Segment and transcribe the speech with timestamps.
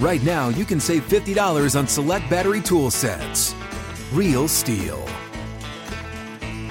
[0.00, 3.54] right now you can save $50 on select battery tool sets.
[4.12, 5.00] Real STIHL.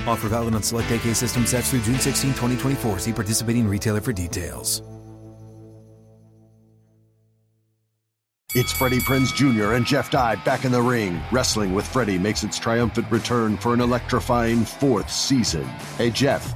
[0.08, 3.00] Offer valid on select AK system sets through June 16, 2024.
[3.00, 4.82] See participating retailer for details.
[8.56, 9.73] It's Freddie Prinze Jr.
[9.73, 11.22] and Jeff Dye back in the ring.
[11.32, 15.66] Wrestling with Freddie makes its triumphant return for an electrifying fourth season.
[16.00, 16.56] Hey, Jeff.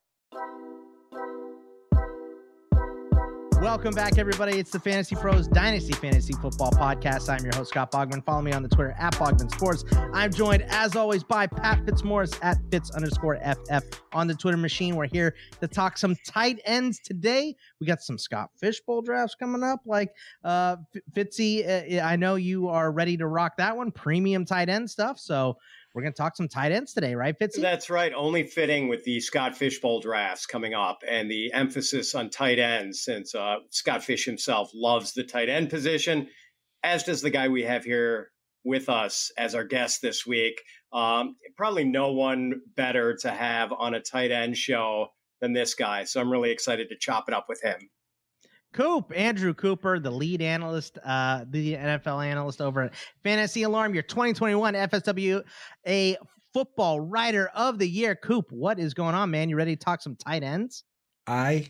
[3.61, 4.57] Welcome back, everybody.
[4.57, 7.29] It's the Fantasy Pros Dynasty Fantasy Football Podcast.
[7.29, 8.25] I'm your host, Scott Bogman.
[8.25, 9.85] Follow me on the Twitter at Bogman Sports.
[10.13, 14.95] I'm joined, as always, by Pat Fitzmaurice at Fitz underscore FF on the Twitter machine.
[14.95, 17.55] We're here to talk some tight ends today.
[17.79, 19.81] We got some Scott Fishbowl drafts coming up.
[19.85, 20.77] Like uh,
[21.13, 25.19] Fitzy, uh, I know you are ready to rock that one, premium tight end stuff.
[25.19, 25.55] So
[25.93, 27.61] we're going to talk some tight ends today, right, Fitzy?
[27.61, 28.13] That's right.
[28.15, 33.03] Only fitting with the Scott Fishbowl drafts coming up and the emphasis on tight ends,
[33.03, 36.27] since uh, Scott Fish himself loves the tight end position,
[36.83, 38.31] as does the guy we have here
[38.63, 40.61] with us as our guest this week.
[40.93, 45.07] Um, probably no one better to have on a tight end show
[45.41, 46.03] than this guy.
[46.03, 47.89] So I'm really excited to chop it up with him.
[48.73, 52.93] Coop, Andrew Cooper, the lead analyst, uh, the NFL analyst over at
[53.23, 55.43] Fantasy Alarm, your 2021 FSW,
[55.87, 56.17] a
[56.53, 58.15] football writer of the year.
[58.15, 59.49] Coop, what is going on, man?
[59.49, 60.83] You ready to talk some tight ends?
[61.27, 61.67] I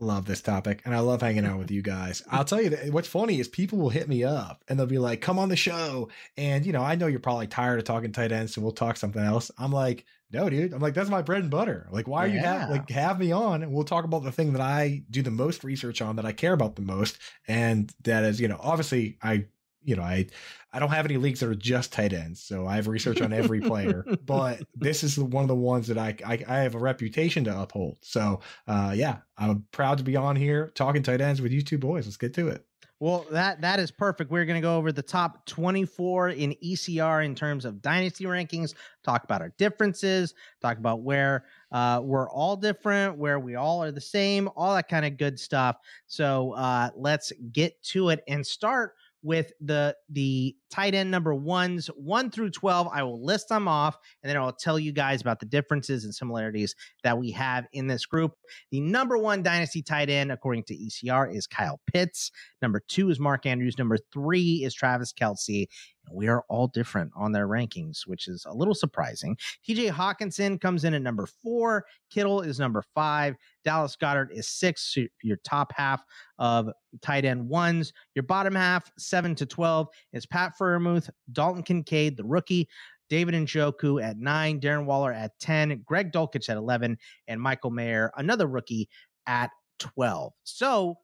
[0.00, 2.22] love this topic and I love hanging out with you guys.
[2.30, 4.98] I'll tell you that what's funny is people will hit me up and they'll be
[4.98, 6.08] like, come on the show.
[6.36, 8.96] And, you know, I know you're probably tired of talking tight ends, so we'll talk
[8.96, 9.50] something else.
[9.58, 10.72] I'm like, no, dude.
[10.72, 11.88] I'm like, that's my bread and butter.
[11.90, 12.32] Like, why yeah.
[12.32, 15.02] are you have like have me on and we'll talk about the thing that I
[15.10, 17.18] do the most research on that I care about the most.
[17.48, 19.46] And that is, you know, obviously I
[19.82, 20.26] you know, I
[20.72, 23.32] I don't have any leagues that are just tight ends, so I have research on
[23.32, 24.04] every player.
[24.24, 27.60] but this is one of the ones that I, I, I have a reputation to
[27.60, 27.98] uphold.
[28.02, 31.78] So uh, yeah, I'm proud to be on here talking tight ends with you two
[31.78, 32.06] boys.
[32.06, 32.64] Let's get to it.
[33.00, 34.30] Well, that that is perfect.
[34.30, 38.74] We're going to go over the top 24 in ECR in terms of dynasty rankings.
[39.02, 40.34] Talk about our differences.
[40.60, 44.88] Talk about where uh, we're all different, where we all are the same, all that
[44.88, 45.76] kind of good stuff.
[46.08, 51.88] So uh, let's get to it and start with the the tight end number ones
[51.88, 55.40] one through 12 i will list them off and then i'll tell you guys about
[55.40, 58.32] the differences and similarities that we have in this group.
[58.70, 62.30] The number one dynasty tight end according to ecr is kyle pitts.
[62.62, 63.78] Number two is mark andrews.
[63.78, 65.66] Number three is travis kelce
[66.12, 69.36] we are all different on their rankings, which is a little surprising.
[69.68, 71.84] TJ Hockenson comes in at number four.
[72.10, 73.36] Kittle is number five.
[73.64, 74.94] Dallas Goedert is six.
[74.94, 76.02] So your top half
[76.38, 76.70] of
[77.02, 77.92] tight end ones.
[78.14, 82.68] Your bottom half, seven to 12, is Pat Freiermuth, Dalton Kincaid, the rookie.
[83.08, 86.96] David Njoku at nine, Darren Waller at 10, Greg Dulcich at 11,
[87.26, 88.88] and Michael Mayer, another rookie,
[89.26, 89.50] at
[89.80, 90.32] 12.
[90.44, 90.96] So,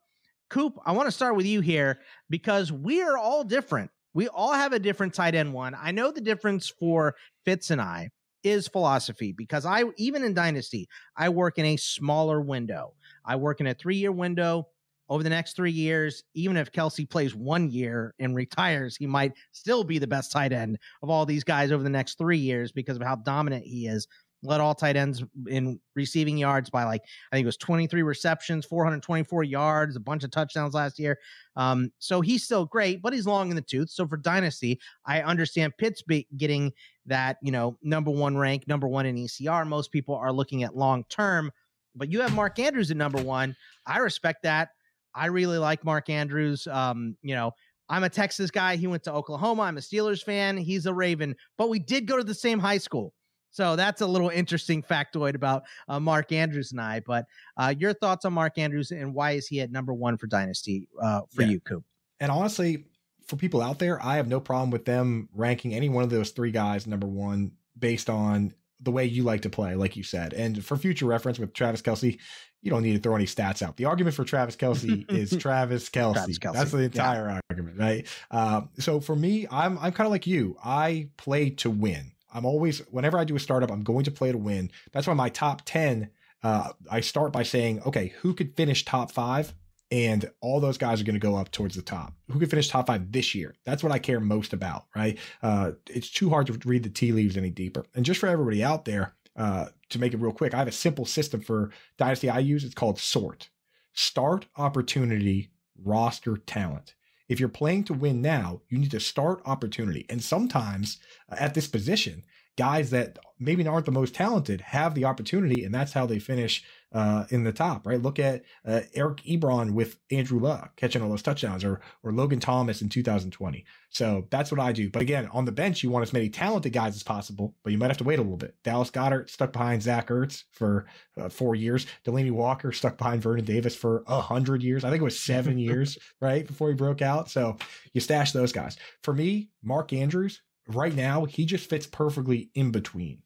[0.48, 1.98] Coop, I want to start with you here
[2.30, 5.76] because we are all different we all have a different tight end one.
[5.78, 8.08] I know the difference for Fitz and I
[8.42, 12.94] is philosophy because I, even in Dynasty, I work in a smaller window.
[13.26, 14.68] I work in a three year window
[15.10, 16.22] over the next three years.
[16.32, 20.54] Even if Kelce plays one year and retires, he might still be the best tight
[20.54, 23.86] end of all these guys over the next three years because of how dominant he
[23.86, 24.08] is
[24.46, 28.64] led all tight ends in receiving yards by like I think it was 23 receptions,
[28.64, 31.18] 424 yards, a bunch of touchdowns last year.
[31.56, 33.90] Um, so he's still great, but he's long in the tooth.
[33.90, 36.02] So for dynasty, I understand Pitts
[36.36, 36.72] getting
[37.06, 39.66] that you know number one rank, number one in ECR.
[39.66, 41.50] Most people are looking at long term,
[41.94, 43.56] but you have Mark Andrews at number one.
[43.86, 44.70] I respect that.
[45.14, 46.66] I really like Mark Andrews.
[46.66, 47.52] Um, you know,
[47.88, 48.76] I'm a Texas guy.
[48.76, 49.62] He went to Oklahoma.
[49.62, 50.56] I'm a Steelers fan.
[50.56, 53.14] He's a Raven, but we did go to the same high school.
[53.56, 57.00] So that's a little interesting factoid about uh, Mark Andrews and I.
[57.00, 57.24] But
[57.56, 60.90] uh, your thoughts on Mark Andrews and why is he at number one for Dynasty
[61.02, 61.48] uh, for yeah.
[61.48, 61.82] you, Coop?
[62.20, 62.84] And honestly,
[63.26, 66.32] for people out there, I have no problem with them ranking any one of those
[66.32, 70.34] three guys number one based on the way you like to play, like you said.
[70.34, 72.18] And for future reference with Travis Kelce,
[72.60, 73.78] you don't need to throw any stats out.
[73.78, 76.12] The argument for Travis Kelce is Travis Kelce.
[76.12, 76.52] Travis Kelce.
[76.52, 77.40] That's the entire yeah.
[77.48, 78.06] argument, right?
[78.30, 80.58] Uh, so for me, I'm I'm kind of like you.
[80.62, 82.12] I play to win.
[82.36, 84.70] I'm always whenever I do a startup, I'm going to play to win.
[84.92, 86.10] That's why my top ten.
[86.42, 89.54] Uh, I start by saying, okay, who could finish top five?
[89.90, 92.12] and all those guys are going to go up towards the top.
[92.30, 93.54] Who can finish top five this year?
[93.64, 95.18] That's what I care most about, right?
[95.42, 97.86] Uh, it's too hard to read the tea leaves any deeper.
[97.94, 100.72] And just for everybody out there, uh, to make it real quick, I have a
[100.72, 102.64] simple system for Dynasty I use.
[102.64, 103.50] It's called SORT
[103.92, 105.50] Start Opportunity
[105.82, 106.95] Roster Talent.
[107.28, 110.06] If you're playing to win now, you need to start opportunity.
[110.08, 110.98] And sometimes
[111.30, 112.24] uh, at this position,
[112.56, 116.64] guys that maybe aren't the most talented have the opportunity, and that's how they finish
[116.92, 118.00] uh, in the top, right?
[118.00, 122.40] Look at uh, Eric Ebron with Andrew Luck catching all those touchdowns, or or Logan
[122.40, 123.64] Thomas in 2020.
[123.90, 124.90] So that's what I do.
[124.90, 127.78] But again, on the bench, you want as many talented guys as possible, but you
[127.78, 128.54] might have to wait a little bit.
[128.62, 130.86] Dallas Goedert stuck behind Zach Ertz for
[131.20, 131.86] uh, four years.
[132.04, 134.84] Delanie Walker stuck behind Vernon Davis for a hundred years.
[134.84, 137.30] I think it was seven years, right, before he broke out.
[137.30, 137.56] So
[137.92, 138.76] you stash those guys.
[139.02, 143.22] For me, Mark Andrews, right now, he just fits perfectly in between.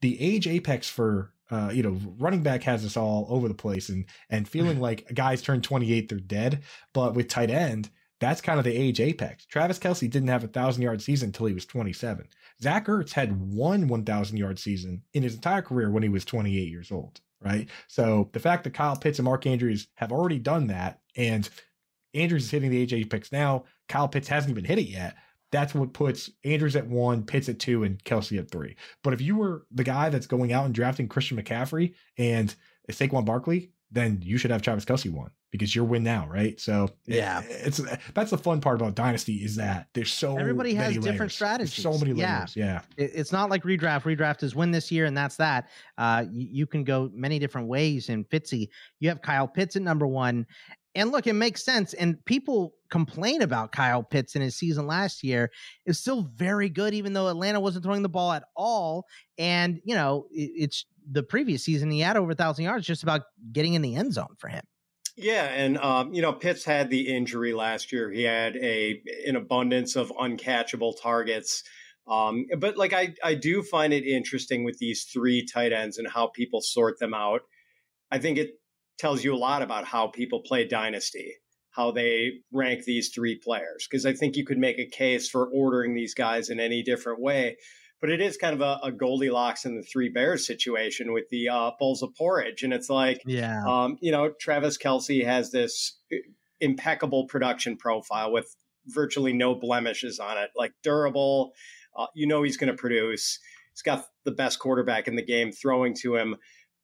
[0.00, 3.90] The age apex for uh, you know, running back has us all over the place
[3.90, 6.62] and and feeling like guys turn 28, they're dead.
[6.94, 7.90] But with tight end,
[8.20, 9.44] that's kind of the age apex.
[9.46, 12.26] Travis Kelce didn't have a thousand yard season until he was 27.
[12.62, 16.68] Zach Ertz had one 1,000 yard season in his entire career when he was 28
[16.68, 17.68] years old, right?
[17.88, 21.48] So the fact that Kyle Pitts and Mark Andrews have already done that, and
[22.14, 25.16] Andrews is hitting the age apex now, Kyle Pitts hasn't even hit it yet
[25.52, 28.74] that's what puts Andrews at one, Pitts at two, and Kelce at three.
[29.04, 32.52] But if you were the guy that's going out and drafting Christian McCaffrey and
[32.90, 36.58] Saquon Barkley, then you should have Travis Kelce one because you're win now, right?
[36.58, 37.80] So yeah, it's
[38.14, 41.34] that's the fun part about Dynasty is that there's so everybody has different layers.
[41.34, 41.76] strategies.
[41.76, 42.56] There's so many layers.
[42.56, 43.06] Yeah, yeah.
[43.06, 44.02] It's not like redraft.
[44.02, 45.68] Redraft is win this year and that's that.
[45.98, 48.08] Uh, you, you can go many different ways.
[48.08, 48.68] In Fitzy,
[48.98, 50.46] you have Kyle Pitts at number one,
[50.94, 51.94] and look, it makes sense.
[51.94, 55.50] And people complain about Kyle Pitts in his season last year
[55.86, 59.06] is still very good, even though Atlanta wasn't throwing the ball at all.
[59.38, 63.02] And, you know, it, it's the previous season he had over a thousand yards just
[63.02, 63.22] about
[63.52, 64.62] getting in the end zone for him.
[65.16, 68.10] Yeah, and um, you know, Pitts had the injury last year.
[68.10, 71.64] He had a an abundance of uncatchable targets.
[72.06, 76.08] Um, but like I, I do find it interesting with these three tight ends and
[76.08, 77.42] how people sort them out.
[78.10, 78.54] I think it
[79.02, 81.34] tells you a lot about how people play Dynasty,
[81.70, 83.86] how they rank these three players.
[83.90, 87.20] Because I think you could make a case for ordering these guys in any different
[87.20, 87.56] way.
[88.00, 91.48] But it is kind of a, a Goldilocks and the Three Bears situation with the
[91.48, 92.62] uh, bowls of porridge.
[92.62, 95.98] And it's like, yeah, um, you know, Travis Kelce has this
[96.60, 98.54] impeccable production profile with
[98.86, 101.52] virtually no blemishes on it, like durable.
[101.96, 103.40] Uh, you know, he's going to produce.
[103.72, 106.36] He's got the best quarterback in the game throwing to him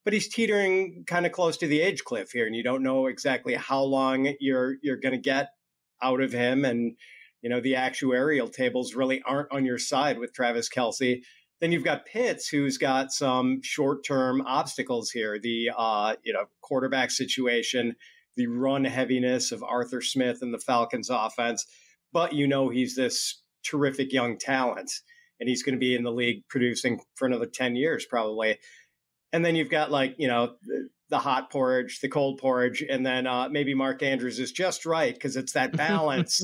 [0.08, 3.08] but he's teetering kind of close to the age cliff here, and you don't know
[3.08, 5.50] exactly how long you're you're going to get
[6.02, 6.64] out of him.
[6.64, 6.96] And
[7.42, 11.20] you know the actuarial tables really aren't on your side with Travis Kelce.
[11.60, 15.38] Then you've got Pitts, who's got some short term obstacles here.
[15.38, 17.94] The uh, you know quarterback situation,
[18.34, 21.66] the run heaviness of Arthur Smith and the Falcons offense,
[22.14, 24.90] but you know he's this terrific young talent,
[25.38, 28.56] and he's going to be in the league producing for another ten years probably
[29.32, 30.54] and then you've got like you know
[31.10, 35.14] the, hot porridge, the cold porridge, and then uh, maybe Mark Andrews is just right
[35.14, 36.42] because it's that balance.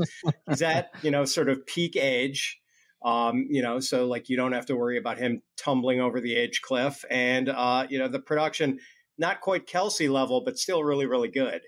[0.48, 2.60] He's at you know sort of peak age,
[3.04, 6.34] um, you know, so like you don't have to worry about him tumbling over the
[6.34, 8.78] age cliff, and uh, you know the production
[9.16, 11.62] not quite Kelce level, but still really really good.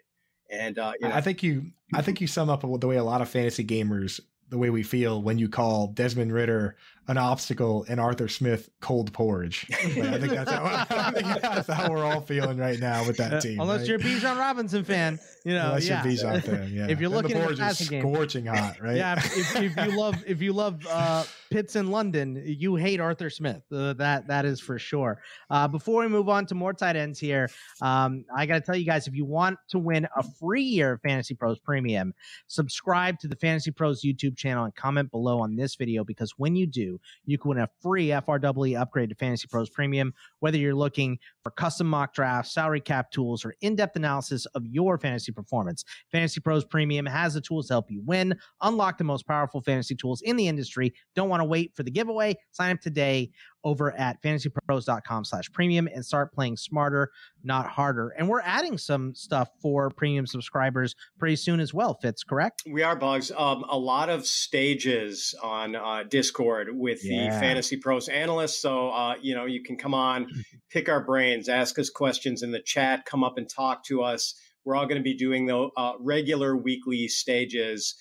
[0.50, 3.04] And uh, you know, I think you I think you sum up the way a
[3.04, 6.76] lot of fantasy gamers the way we feel when you call Desmond Ridder
[7.08, 9.66] an obstacle in Arthur Smith cold porridge.
[9.72, 13.34] I think that's how, I think that's how we're all feeling right now with that
[13.34, 13.60] uh, team.
[13.60, 13.88] Unless right?
[13.88, 15.66] you're a Bijan Robinson fan, you know.
[15.66, 16.04] Unless yeah.
[16.04, 16.86] you're a Bijan fan, yeah.
[16.88, 18.96] if you're looking the at the passing game, scorching hot, right?
[18.96, 19.16] Yeah.
[19.16, 23.62] If, if, you love if you love uh, Pitts in London, you hate Arthur Smith.
[23.72, 25.20] Uh, that that is for sure.
[25.48, 27.48] Uh, before we move on to more tight ends here,
[27.82, 30.94] um, I got to tell you guys if you want to win a free year
[30.94, 32.14] of Fantasy Pros Premium,
[32.48, 36.56] subscribe to the Fantasy Pros YouTube channel and comment below on this video because when
[36.56, 40.12] you do, you can win a free FRW upgrade to Fantasy Pros Premium.
[40.40, 44.66] Whether you're looking for custom mock drafts, salary cap tools, or in depth analysis of
[44.66, 48.34] your fantasy performance, Fantasy Pros Premium has the tools to help you win.
[48.62, 50.94] Unlock the most powerful fantasy tools in the industry.
[51.14, 52.36] Don't want to wait for the giveaway?
[52.52, 53.30] Sign up today
[53.66, 57.10] over at fantasypros.com slash premium and start playing smarter,
[57.42, 58.10] not harder.
[58.10, 62.62] And we're adding some stuff for premium subscribers pretty soon as well, Fitz, correct?
[62.70, 63.32] We are, Bugs.
[63.36, 67.24] Um, a lot of stages on uh, Discord with yeah.
[67.34, 68.62] the Fantasy Pros analysts.
[68.62, 70.28] So, uh, you know, you can come on,
[70.70, 74.40] pick our brains, ask us questions in the chat, come up and talk to us.
[74.64, 77.96] We're all going to be doing the uh, regular weekly stages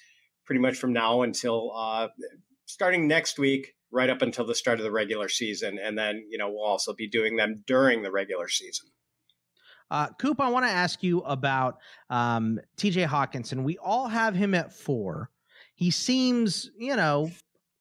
[0.46, 2.10] pretty much from now until uh,
[2.68, 5.80] starting next week right up until the start of the regular season.
[5.82, 8.90] And then, you know, we'll also be doing them during the regular season.
[9.92, 11.78] Uh, Coop, I want to ask you about
[12.10, 13.64] um, TJ Hockenson.
[13.64, 15.30] We all have him at four.
[15.76, 17.30] He seems, you know,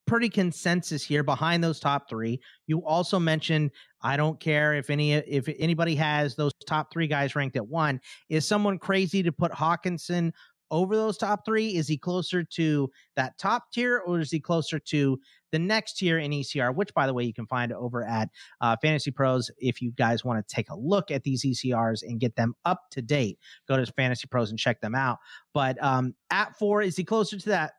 [0.06, 2.40] pretty consensus here behind those top three.
[2.66, 3.70] You also mentioned
[4.02, 8.00] I don't care if any if anybody has those top three guys ranked at one.
[8.28, 10.32] Is someone crazy to put Hockenson
[10.74, 11.76] over those top three?
[11.76, 15.18] Is he closer to that top tier or is he closer to
[15.52, 18.28] the next tier in ECR, which by the way, you can find over at
[18.60, 19.52] uh, Fantasy Pros.
[19.56, 22.80] If you guys want to take a look at these ECRs and get them up
[22.90, 23.38] to date,
[23.68, 25.18] go to Fantasy Pros and check them out.
[25.52, 27.74] But um, at four, is he closer to that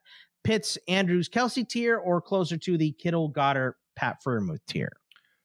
[0.45, 4.93] Pitts, Andrews, Kelce tier or closer to the Kittle, Goedert, Pat Freiermuth tier?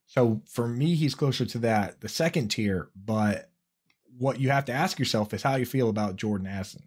[0.06, 2.90] So for me, he's closer to that, the second tier.
[2.94, 3.50] But
[4.18, 6.84] what you have to ask yourself is how you feel about Jordan Addison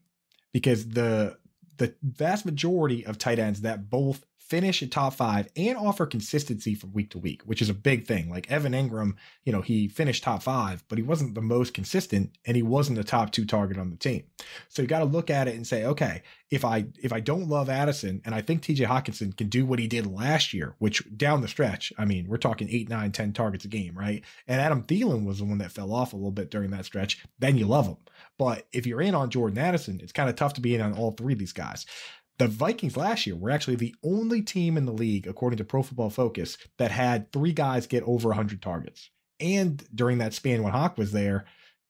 [0.54, 1.38] because the
[1.78, 6.76] the vast majority of tight ends that both finish at top five and offer consistency
[6.76, 8.30] from week to week, which is a big thing.
[8.30, 12.38] Like Evan Engram, you know, he finished top five, but he wasn't the most consistent
[12.46, 14.24] and he wasn't the top two target on the team.
[14.70, 17.48] So you got to look at it and say, okay, if I if I don't
[17.48, 21.02] love Addison and I think TJ Hockenson can do what he did last year, which
[21.18, 24.24] down the stretch, I mean, we're talking eight, nine, ten targets a game, right?
[24.48, 27.24] And Adam Thielen was the one that fell off a little bit during that stretch,
[27.40, 27.98] then you love him.
[28.38, 30.94] But if you're in on Jordan Addison, it's kind of tough to be in on
[30.94, 31.86] all three of these guys.
[32.40, 35.84] The Vikings last year were actually the only team in the league, according to Pro
[35.84, 39.12] Football Focus, that had three guys get over 100 targets.
[39.40, 41.46] And during that span when Hawk was there,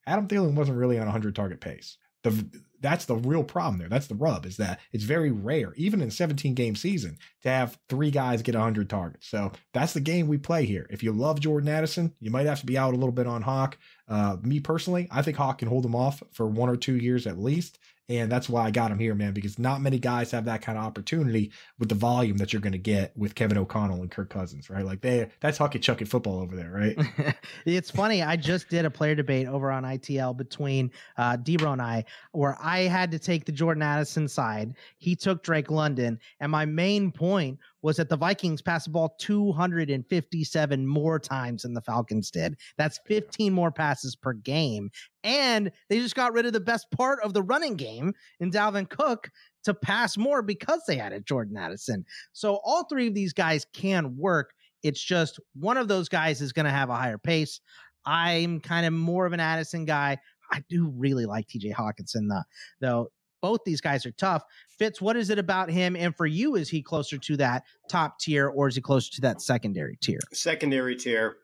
[0.05, 1.97] Adam Thielen wasn't really on a 100 target pace.
[2.23, 2.45] The
[2.83, 3.87] that's the real problem there.
[3.87, 7.79] That's the rub is that it's very rare, even in 17 game season, to have
[7.87, 9.29] three guys get 100 targets.
[9.29, 10.85] So that's the game we play here.
[10.89, 13.41] If you love Jordan Addison, you might have to be out a little bit on
[13.41, 13.77] Hawk.
[14.09, 17.25] Uh, me personally, I think Hawk can hold him off for one or two years
[17.25, 17.79] at least.
[18.09, 20.77] And that's why I got him here, man, because not many guys have that kind
[20.77, 24.29] of opportunity with the volume that you're going to get with Kevin O'Connell and Kirk
[24.29, 24.85] Cousins, right?
[24.85, 27.35] Like they, that's Hucky Chucky football over there, right?
[27.65, 28.21] it's funny.
[28.21, 32.57] I just did a player debate over on ITL between uh, Debro and I, where
[32.61, 34.75] I had to take the Jordan Addison side.
[34.97, 36.19] He took Drake London.
[36.41, 41.73] And my main point was that the Vikings passed the ball 257 more times than
[41.73, 42.55] the Falcons did.
[42.77, 44.89] That's 15 more passes per game.
[45.23, 48.89] And they just got rid of the best part of the running game in Dalvin
[48.89, 49.29] Cook
[49.65, 52.05] to pass more because they added Jordan Addison.
[52.31, 54.53] So all three of these guys can work.
[54.81, 57.59] It's just one of those guys is going to have a higher pace.
[58.05, 60.17] I'm kind of more of an Addison guy.
[60.51, 62.43] I do really like TJ Hockenson though.
[62.79, 63.11] Though
[63.43, 64.41] both these guys are tough.
[64.79, 65.97] Fitz, what is it about him?
[65.97, 69.21] And for you, is he closer to that top tier or is he closer to
[69.21, 70.19] that secondary tier?
[70.31, 71.35] Secondary tier.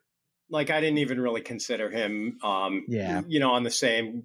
[0.50, 3.22] Like I didn't even really consider him um yeah.
[3.28, 4.24] you know, on the same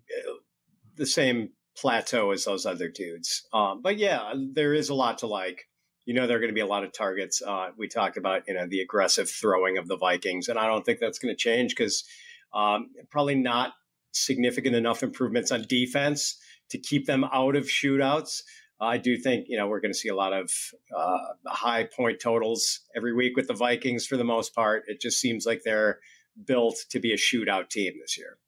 [0.97, 3.43] the same plateau as those other dudes.
[3.53, 5.65] Um, but yeah, there is a lot to like.
[6.07, 7.41] You know, there are going to be a lot of targets.
[7.41, 10.85] Uh, we talked about, you know, the aggressive throwing of the Vikings, and I don't
[10.85, 12.05] think that's going to change because
[12.53, 13.73] um, probably not
[14.13, 16.39] significant enough improvements on defense
[16.71, 18.43] to keep them out of shootouts.
[18.81, 20.51] I do think you know we're going to see a lot of
[20.95, 24.85] uh, high point totals every week with the Vikings for the most part.
[24.89, 25.99] It just seems like they're
[26.47, 28.39] built to be a shootout team this year.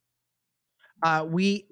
[1.03, 1.67] Uh, we,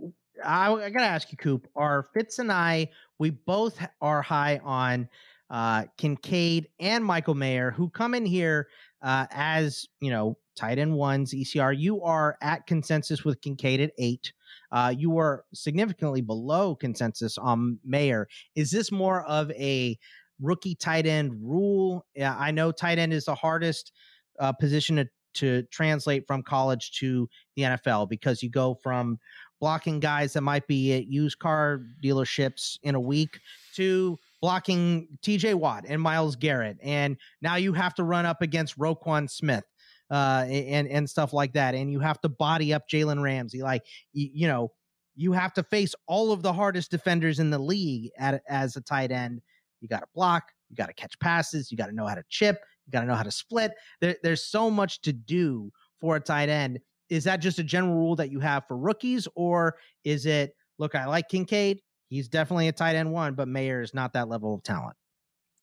[0.45, 1.67] I, I got to ask you, Coop.
[1.75, 2.91] Are Fitz and I?
[3.19, 5.09] We both are high on
[5.51, 8.69] uh, Kincaid and Michael Mayer, who come in here
[9.03, 11.77] uh, as you know tight end ones ECR.
[11.77, 14.33] You are at consensus with Kincaid at eight.
[14.75, 18.27] Uh, you were significantly below consensus on Mayer.
[18.57, 19.97] Is this more of a
[20.43, 22.05] rookie tight end rule?
[22.17, 23.93] Yeah, I know tight end is the hardest
[24.41, 29.21] uh, position to, to translate from college to the NFL because you go from
[29.61, 33.39] blocking guys that might be at used car dealerships in a week
[33.75, 36.79] to blocking TJ Watt and Myles Garrett.
[36.83, 39.65] And now you have to run up against Roquan Smith
[40.11, 41.75] uh, and and stuff like that.
[41.75, 43.63] And you have to body up Jalen Ramsey.
[43.63, 44.73] Like you, you, know,
[45.17, 48.81] you have to face all of the hardest defenders in the league at, as a
[48.81, 49.41] tight end.
[49.81, 50.45] You got to block.
[50.71, 51.71] You got to catch passes.
[51.71, 52.61] You got to know how to chip.
[52.87, 53.73] You got to know how to split.
[54.01, 55.71] There, there's so much to do
[56.01, 56.81] for a tight end.
[57.11, 60.57] Is that just a general rule that you have for rookies, or is it?
[60.79, 61.81] Look, I like Kincaid.
[62.09, 64.97] He's definitely a tight end one, but Mayer is not that level of talent.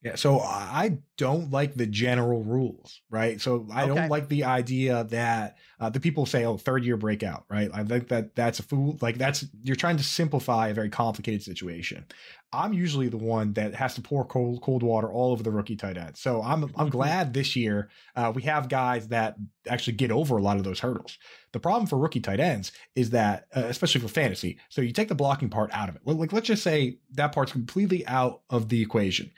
[0.03, 3.39] Yeah, so I don't like the general rules, right?
[3.39, 3.93] So I okay.
[3.93, 7.70] don't like the idea that uh, the people say, "Oh, third year breakout," right?
[7.72, 8.98] I think that that's a fool.
[9.00, 12.03] Like that's you're trying to simplify a very complicated situation.
[12.51, 15.75] I'm usually the one that has to pour cold cold water all over the rookie
[15.75, 16.17] tight end.
[16.17, 16.88] So I'm I'm mm-hmm.
[16.88, 19.36] glad this year uh, we have guys that
[19.70, 21.20] actually get over a lot of those hurdles.
[21.51, 25.10] The problem for rookie tight ends is that, uh, especially for fantasy, so you take
[25.10, 26.01] the blocking part out of it.
[26.05, 29.29] Like let's just say that part's completely out of the equation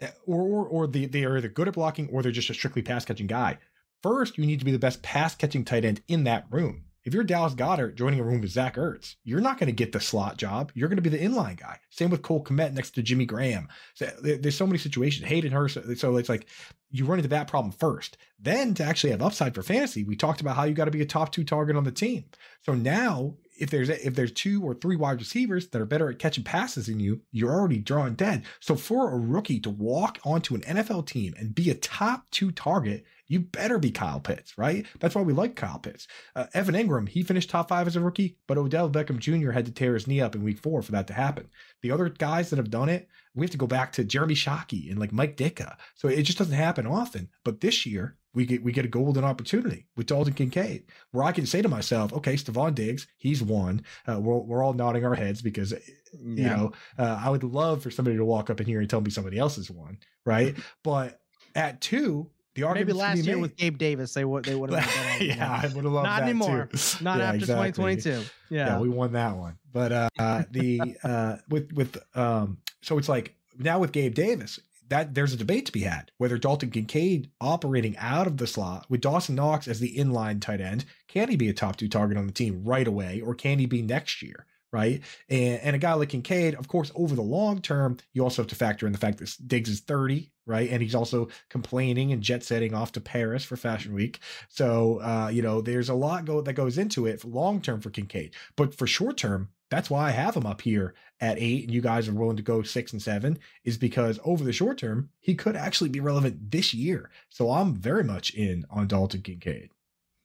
[0.00, 2.54] Eh, or or, or they, they are either good at blocking or they're just a
[2.54, 3.58] strictly pass catching guy.
[4.02, 6.84] First, you need to be the best pass catching tight end in that room.
[7.02, 9.92] If you're Dallas Goedert joining a room with Zach Ertz, you're not going to get
[9.92, 10.70] the slot job.
[10.74, 11.78] You're going to be the inline guy.
[11.88, 13.68] Same with Cole Kmet next to Jimmy Graham.
[13.94, 15.26] So there's so many situations.
[15.26, 15.78] Hayden Hurst.
[15.96, 16.46] So it's like
[16.90, 18.18] you run into that problem first.
[18.38, 21.00] Then to actually have upside for fantasy, we talked about how you got to be
[21.00, 22.24] a top two target on the team.
[22.66, 26.18] So now if there's if there's two or three wide receivers that are better at
[26.18, 28.44] catching passes than you, you're already drawn dead.
[28.58, 32.50] So for a rookie to walk onto an NFL team and be a top two
[32.50, 34.84] target, you better be Kyle Pitts, right?
[34.98, 36.08] That's why we like Kyle Pitts.
[36.34, 39.52] Uh, Evan Engram, he finished top five as a rookie, but Odell Beckham Jr.
[39.52, 41.48] had to tear his knee up in week four for that to happen.
[41.82, 44.90] The other guys that have done it, we have to go back to Jeremy Shockey
[44.90, 45.76] and like Mike Ditka.
[45.94, 47.28] So it just doesn't happen often.
[47.44, 51.30] But this year, we get we get a golden opportunity with Dalton Kincaid, where I
[51.30, 53.84] can say to myself, okay, Stefon Diggs, he's one.
[54.08, 55.70] Uh, we're we're all nodding our heads because
[56.12, 56.56] you yeah.
[56.56, 59.10] know uh, I would love for somebody to walk up in here and tell me
[59.10, 60.56] somebody else is one, right?
[60.82, 61.20] but
[61.54, 64.70] at two, the argument maybe last year made, with Gabe Davis, they would they would
[64.70, 65.20] have.
[65.20, 66.68] yeah, I would have loved Not that anymore.
[66.72, 67.04] Too.
[67.04, 67.96] Not yeah, after exactly.
[67.96, 68.30] 2022.
[68.50, 68.66] Yeah.
[68.66, 69.58] yeah, we won that one.
[69.72, 70.08] But uh,
[70.50, 75.36] the uh, with with um, so it's like now with Gabe Davis, that there's a
[75.36, 79.66] debate to be had whether Dalton Kincaid operating out of the slot with Dawson Knox
[79.66, 82.62] as the inline tight end, can he be a top two target on the team
[82.64, 84.46] right away, or can he be next year?
[84.72, 85.02] Right.
[85.28, 88.48] And, and a guy like Kincaid, of course, over the long term, you also have
[88.50, 90.68] to factor in the fact that Diggs is 30, right?
[90.68, 94.20] And he's also complaining and jet setting off to Paris for Fashion Week.
[94.48, 97.88] So, uh, you know, there's a lot go that goes into it long term for
[97.88, 98.34] Kincaid.
[98.56, 101.80] But for short term, that's why I have him up here at eight, and you
[101.80, 105.34] guys are willing to go six and seven, is because over the short term, he
[105.34, 107.08] could actually be relevant this year.
[107.28, 109.70] So I'm very much in on Dalton Kincaid.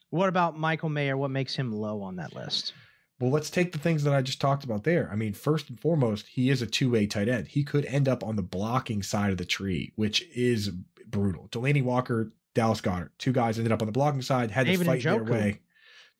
[0.09, 1.15] What about Michael Mayer?
[1.15, 2.73] What makes him low on that list?
[3.19, 5.09] Well, let's take the things that I just talked about there.
[5.11, 7.47] I mean, first and foremost, he is a two way tight end.
[7.47, 10.71] He could end up on the blocking side of the tree, which is
[11.07, 11.47] brutal.
[11.49, 14.85] Delanie Walker, Dallas Goedert, two guys ended up on the blocking side, had David to
[14.85, 15.59] fight their way.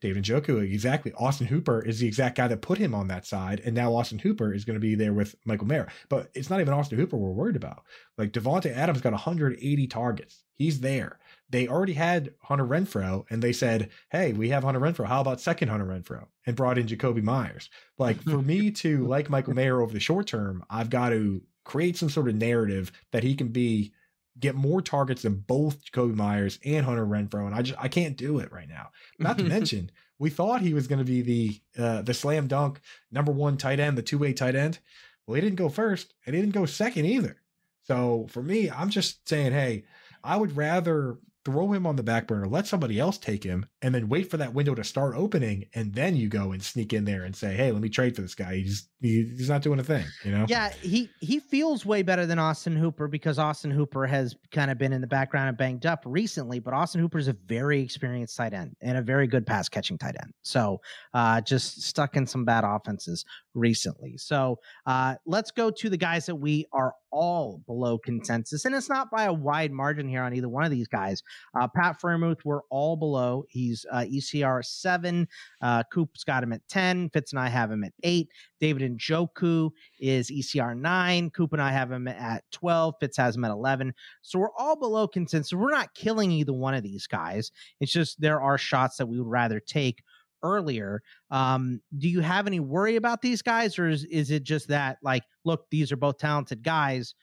[0.05, 1.11] David Njoku, exactly.
[1.13, 4.19] Austin Hooper is the exact guy that put him on that side, and now Austin
[4.19, 5.87] Hooper is going to be there with Michael Mayer.
[6.09, 7.83] But it's not even Austin Hooper we're worried about.
[8.15, 10.43] Like Davante Adams got 180 targets.
[10.53, 11.17] He's there.
[11.49, 15.07] They already had Hunter Renfrow, and they said, "Hey, we have Hunter Renfrow.
[15.07, 17.71] How about second Hunter Renfrow?" And brought in Jakobi Myers.
[17.97, 21.97] Like for me to like Michael Mayer over the short term, I've got to create
[21.97, 23.91] some sort of narrative that he can be
[24.39, 28.17] get more targets than both Jakobi Myers and Hunter Renfrow, and I just I can't
[28.17, 28.89] do it right now.
[29.19, 32.81] Not to mention, we thought he was going to be the uh, the slam dunk
[33.11, 34.79] number one tight end, the two way tight end.
[35.25, 37.37] Well, he didn't go first, and he didn't go second either.
[37.83, 39.85] So for me, I'm just saying, hey,
[40.23, 43.93] I would rather throw him on the back burner, let somebody else take him, and
[43.93, 47.05] then wait for that window to start opening, and then you go and sneak in
[47.05, 49.83] there and say, "Hey, let me trade for this guy." He's he's not doing a
[49.83, 50.47] thing, you know.
[50.49, 54.79] Yeah, he he feels way better than Austin Hooper because Austin Hooper has kind of
[54.79, 58.35] been in the background and banged up recently, but Austin Hooper is a very experienced
[58.35, 60.33] tight end and a very good pass catching tight end.
[60.41, 60.81] So,
[61.13, 64.17] uh, just stuck in some bad offenses recently.
[64.17, 68.89] So, uh, let's go to the guys that we are all below consensus, and it's
[68.89, 71.21] not by a wide margin here on either one of these guys.
[71.57, 73.45] Uh, Pat Freiermuth, we're all below.
[73.49, 75.27] He's uh, ECR seven.
[75.61, 77.09] Uh, Coop's got him at 10.
[77.09, 78.29] Fitz and I have him at eight.
[78.59, 81.31] David Njoku is ECR nine.
[81.31, 82.95] Coop and I have him at 12.
[82.99, 83.93] Fitz has him at 11.
[84.21, 85.53] So we're all below consensus.
[85.53, 87.51] We're not killing either one of these guys.
[87.79, 90.03] It's just there are shots that we would rather take
[90.43, 91.01] earlier.
[91.31, 94.97] Um, do you have any worry about these guys, or is, is it just that,
[95.01, 97.15] like, look, these are both talented guys,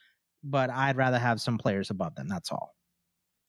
[0.43, 2.29] but I'd rather have some players above them?
[2.29, 2.75] That's all.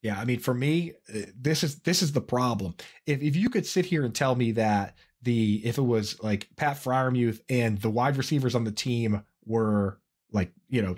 [0.03, 2.75] Yeah, I mean, for me, uh, this is this is the problem.
[3.07, 6.49] If if you could sit here and tell me that the if it was like
[6.57, 9.99] Pat Freiermuth and the wide receivers on the team were
[10.31, 10.95] like you know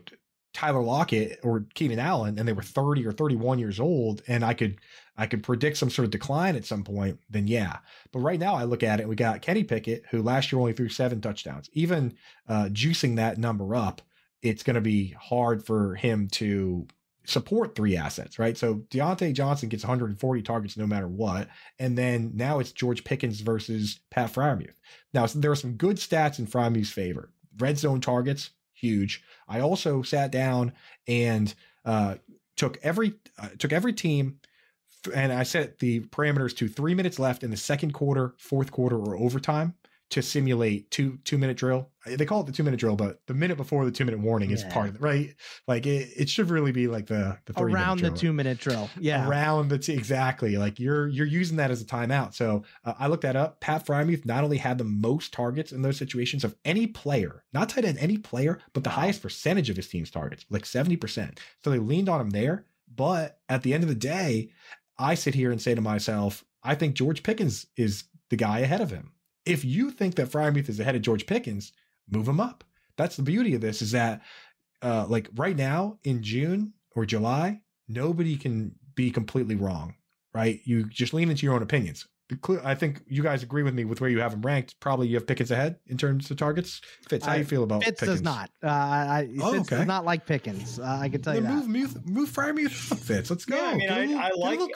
[0.54, 4.56] Tyler Lockett or Keenan Allen and they were 30 or 31 years old and I
[4.56, 4.78] could
[5.18, 7.78] I could predict some sort of decline at some point, then yeah.
[8.12, 10.74] But right now I look at it, we got Kenny Pickett, who last year only
[10.74, 11.70] threw seven touchdowns.
[11.74, 12.16] Even
[12.50, 14.02] uh, juicing that number up,
[14.42, 16.88] it's going to be hard for him to
[17.26, 18.58] support three assets, right?
[18.58, 21.48] So Diontae Johnson gets 140 targets no matter what.
[21.80, 24.76] And then now it's George Pickens versus Pat Freiermuth.
[25.14, 27.32] Now, there are some good stats in Freiermuth's favor.
[27.58, 29.24] Red zone targets, huge.
[29.48, 30.74] I also sat down
[31.08, 31.54] and
[31.86, 32.16] uh,
[32.56, 34.40] took every uh, took every team
[35.14, 38.98] and I set the parameters to three minutes left in the second quarter, fourth quarter,
[38.98, 39.76] or overtime
[40.12, 41.90] to simulate two two minute drill.
[42.06, 44.52] They call it the two minute drill, but the minute before the two minute warning
[44.52, 45.36] is part of it, right?
[45.68, 48.90] Like it, it should really be like the the three Around the two minute drill.
[49.00, 49.28] Yeah.
[49.28, 52.36] Around the exactly like you're you're using that as a timeout.
[52.36, 53.60] So uh, I looked that up.
[53.60, 57.70] Pat Freiermuth not only had the most targets in those situations of any player, not
[57.70, 61.40] tight end, any player, but the highest percentage of his team's targets, like seventy percent.
[61.64, 62.66] So they leaned on him there.
[62.96, 64.52] But at the end of the day,
[64.98, 68.82] I sit here and say to myself, I think George Pickens is the guy ahead
[68.82, 69.12] of him.
[69.46, 71.72] If you think that Freiermuth is ahead of George Pickens,
[72.10, 72.64] move him up.
[72.98, 74.22] That's the beauty of this is that
[74.82, 79.96] uh like right now in June or July, nobody can be completely wrong,
[80.34, 80.62] right?
[80.64, 82.08] You just lean into your own opinions.
[82.28, 84.80] The cle- I think you guys agree with me with where you have him ranked.
[84.80, 86.82] Probably you have Pickens ahead in terms of targets.
[87.08, 88.18] Fitz, how I- you feel about Fitz Pickens?
[88.18, 88.50] does not.
[88.64, 89.78] Uh, I, Oh, Fitz okay.
[89.78, 90.80] does not like Pickens.
[90.80, 91.68] Uh, I can tell you Then that.
[91.68, 93.30] move, move, move Freiermuth up, Fitz.
[93.30, 93.56] Let's go.
[93.56, 94.70] Yeah, I mean, Get a I- little, I get like- a little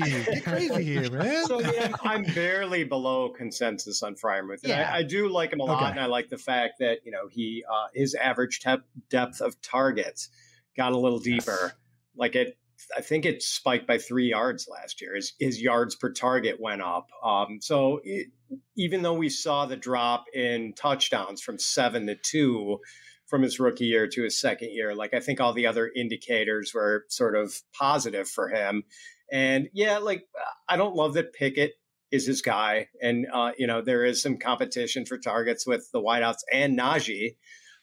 [0.00, 0.24] crazy.
[0.24, 1.44] Get crazy here, man.
[1.46, 4.62] So yeah, I'm barely below consensus on Freiermuth.
[4.62, 4.90] And Yeah.
[4.90, 5.90] I, I do like him a lot, Okay.
[5.90, 9.60] and I like the fact that you know he uh, his average tep- depth of
[9.60, 10.30] targets
[10.78, 11.74] got a little deeper.
[12.16, 12.56] Like it,
[12.96, 15.14] I think it spiked by three yards last year.
[15.14, 17.08] His his yards per target went up.
[17.24, 18.28] Um, so it,
[18.76, 22.78] even though we saw the drop in touchdowns from seven to two
[23.26, 26.72] from his rookie year to his second year, like I think all the other indicators
[26.74, 28.84] were sort of positive for him.
[29.32, 30.24] And yeah, like
[30.68, 31.72] I don't love that Pickett
[32.10, 36.00] is his guy, and uh, you know there is some competition for targets with the
[36.00, 37.36] wideouts and Najee,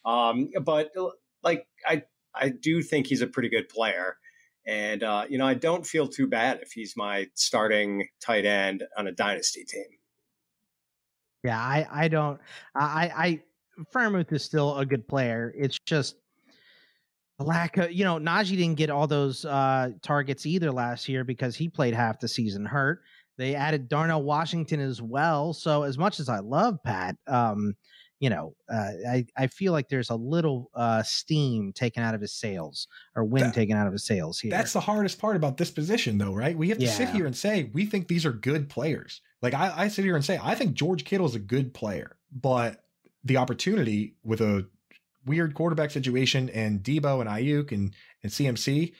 [0.05, 0.91] um, but
[1.43, 2.03] like I
[2.33, 4.17] I do think he's a pretty good player,
[4.65, 8.83] and uh, you know I don't feel too bad if he's my starting tight end
[8.97, 9.85] on a dynasty team.
[11.43, 12.39] Yeah, I, I don't.
[12.73, 13.41] I, I,
[13.93, 15.53] Freiermuth is still a good player.
[15.57, 16.15] It's just
[17.39, 21.23] a lack of, you know, Najee didn't get all those uh, targets either last year
[21.23, 23.01] because he played half the season hurt.
[23.37, 25.53] They added Darnell Washington as well.
[25.53, 27.75] So as much as I love Pat, um,
[28.23, 32.21] you know, uh, I I feel like there's a little uh, steam taken out of
[32.21, 34.49] his sails or wind That- taken out of his sails here.
[34.49, 36.57] That's the hardest part about this position, though, right?
[36.57, 39.19] We have to sit here and say we think these are good players.
[39.41, 42.15] Like I, I sit here and say I think George Kittle is a good player,
[42.31, 42.85] but
[43.25, 44.67] the opportunity with a
[45.25, 48.93] weird quarterback situation and Deebo and Aiyuk and and CMC,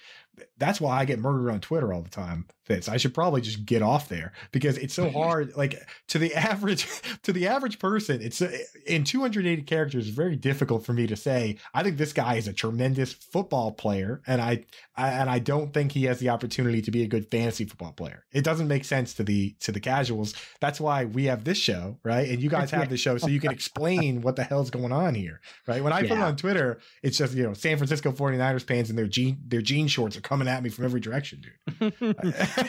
[0.64, 2.46] that's why I get murdered on Twitter all the time.
[2.64, 5.54] Fitz, I should probably just get off there because it's so hard.
[5.58, 6.88] Like to the average,
[7.24, 10.08] to the average person, it's uh, in 280 characters.
[10.08, 11.58] It's very difficult for me to say.
[11.74, 14.64] I think this guy is a tremendous football player, and I,
[14.96, 17.92] I and I don't think he has the opportunity to be a good fantasy football
[17.92, 18.24] player.
[18.32, 20.34] It doesn't make sense to the to the casuals.
[20.62, 22.30] That's why we have this show, right?
[22.30, 25.16] And you guys have the show so you can explain what the hell's going on
[25.16, 25.84] here, right?
[25.84, 28.98] When I put it on Twitter, it's just you know San Francisco 49ers fans and
[28.98, 31.54] their jean their jean shorts are coming at me from every direction, dude.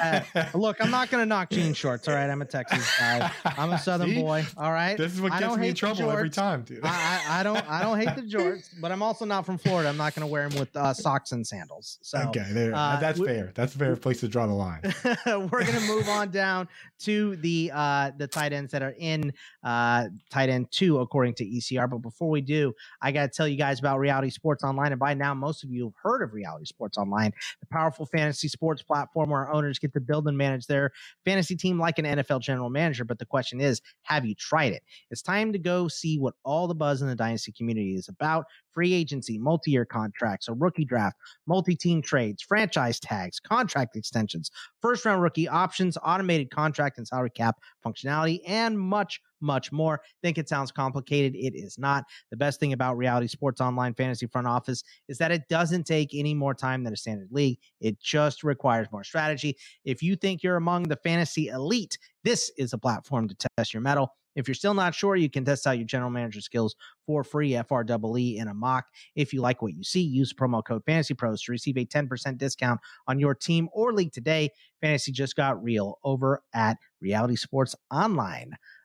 [0.05, 0.21] Uh,
[0.55, 2.09] look, I'm not going to knock jean shorts.
[2.09, 3.31] All right, I'm a Texas guy.
[3.45, 4.21] I'm a Southern See?
[4.21, 4.45] boy.
[4.57, 4.97] All right.
[4.97, 6.81] This is what I gets don't me in trouble every time, dude.
[6.83, 6.89] I,
[7.29, 9.89] I, I don't I don't hate the jorts, but I'm also not from Florida.
[9.89, 11.99] I'm not going to wear them with uh, socks and sandals.
[12.03, 12.75] So okay, there.
[12.75, 13.53] uh, that's we- fair.
[13.55, 14.81] That's a fair place to draw the line.
[15.27, 16.69] we're going to move on down
[17.01, 21.45] to the uh, the tight ends that are in uh, tight end two according to
[21.45, 21.89] ECR.
[21.89, 24.93] But before we do, I got to tell you guys about Reality Sports Online.
[24.93, 28.47] And by now, most of you have heard of Reality Sports Online, the powerful fantasy
[28.47, 30.93] sports platform where owners get to build and manage their
[31.25, 33.05] fantasy team like an NFL general manager.
[33.05, 34.85] But the question is, have you tried it?
[35.11, 38.45] It's time to go see what all the buzz in the dynasty community is about.
[38.73, 41.17] Free agency, multi-year contracts, a rookie draft,
[41.49, 47.57] multi-team trades, franchise tags, contract extensions, first round rookie options, automated contract and salary cap
[47.85, 50.01] functionality, and much, much more.
[50.23, 51.37] Think it sounds complicated.
[51.37, 52.05] It is not.
[52.31, 56.11] The best thing about Reality Sports Online Fantasy Front Office is that it doesn't take
[56.15, 57.59] any more time than a standard league.
[57.81, 59.57] It just requires more strategy.
[59.85, 63.83] If you think you're among the fantasy elite, this is a platform to test your
[63.83, 64.15] mettle.
[64.37, 66.75] If you're still not sure, you can test out your general manager skills
[67.07, 68.87] for free FREE in a mock.
[69.15, 72.37] If you like what you see, use promo code Fantasy Pros to receive a 10%
[72.37, 74.51] discount on your team or league today.
[74.81, 76.79] Fantasy just got real over at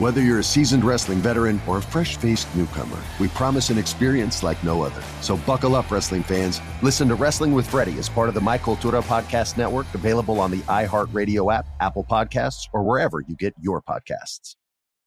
[0.00, 4.42] Whether you're a seasoned wrestling veteran or a fresh faced newcomer, we promise an experience
[4.42, 5.00] like no other.
[5.20, 6.60] So buckle up, wrestling fans.
[6.82, 10.50] Listen to Wrestling with Freddie as part of the My Cultura Podcast Network, available on
[10.50, 14.56] the iHeartRadio app, Apple Podcasts, or wherever you get your podcasts.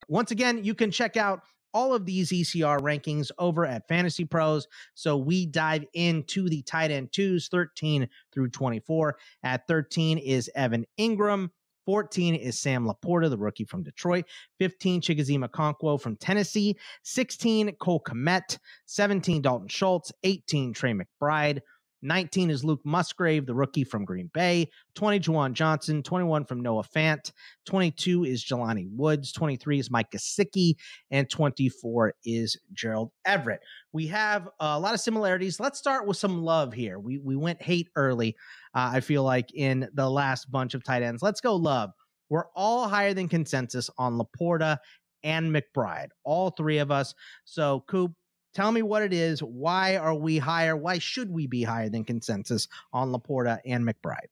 [0.08, 1.41] Once again, you can check out
[1.73, 4.69] all of these ECR rankings over at Fantasy Pros.
[4.93, 9.17] So we dive into the tight end twos, 13 through 24.
[9.43, 11.50] At 13 is Evan Engram.
[11.88, 14.26] 14 is Sam Laporta, the rookie from Detroit.
[14.60, 16.76] 15, Chigoziem Okonkwo from Tennessee.
[17.04, 18.58] 16, Cole Kmet.
[18.88, 20.12] 17, Dalton Schultz.
[20.23, 21.62] 18, Trey McBride.
[22.02, 24.70] 19 is Luke Musgrave, the rookie from Green Bay.
[24.96, 26.04] 20, Juwan Johnson.
[26.04, 27.32] 21 from Noah Fant.
[27.66, 29.32] 22 is Jelani Woods.
[29.32, 30.76] 23 is Mike Gesicki.
[31.12, 33.62] And 24 is Gerald Everett.
[33.94, 35.60] We have a lot of similarities.
[35.60, 37.00] Let's start with some love here.
[37.00, 38.36] We, we went hate early,
[38.74, 41.22] uh, I feel like, in the last bunch of tight ends.
[41.22, 41.92] Let's go love.
[42.30, 44.78] We're all higher than consensus on Laporta
[45.24, 47.14] and McBride, all three of us.
[47.46, 48.14] So, Coop,
[48.54, 49.42] Tell me what it is.
[49.42, 50.76] Why are we higher?
[50.76, 54.28] Why should we be higher than consensus on Laporta and McBride?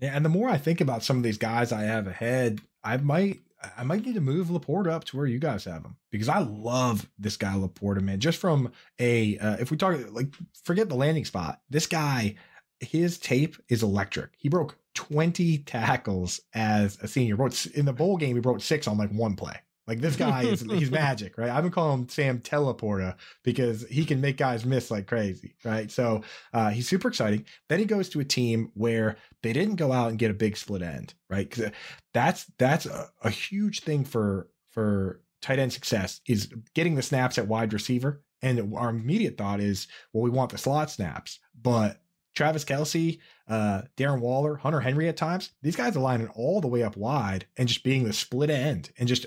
[0.00, 2.96] Yeah, and the more I think about some of these guys I have ahead, I
[2.96, 3.40] might
[3.76, 6.38] I might need to move Laporta up to where you guys have him because I
[6.38, 8.20] love this guy Laporta, man.
[8.20, 12.34] Just from a uh, if we talk like forget the landing spot, this guy
[12.80, 14.30] his tape is electric.
[14.36, 17.36] He broke 20 tackles as a senior.
[17.36, 18.36] Broke in the bowl game.
[18.36, 19.56] He broke six on like one play.
[19.86, 21.50] Like this guy is he's magic, right?
[21.50, 25.90] I've been calling him Sam Teleporter because he can make guys miss like crazy, right?
[25.90, 27.44] So uh, he's super exciting.
[27.68, 30.56] Then he goes to a team where they didn't go out and get a big
[30.56, 31.48] split end, right?
[31.48, 31.70] Because
[32.12, 37.38] that's that's a, a huge thing for for tight end success is getting the snaps
[37.38, 38.22] at wide receiver.
[38.42, 42.02] And our immediate thought is, well, we want the slot snaps, but
[42.34, 43.18] Travis Kelce,
[43.48, 46.96] uh, Darren Waller, Hunter Henry at times, these guys are lining all the way up
[46.96, 49.26] wide and just being the split end and just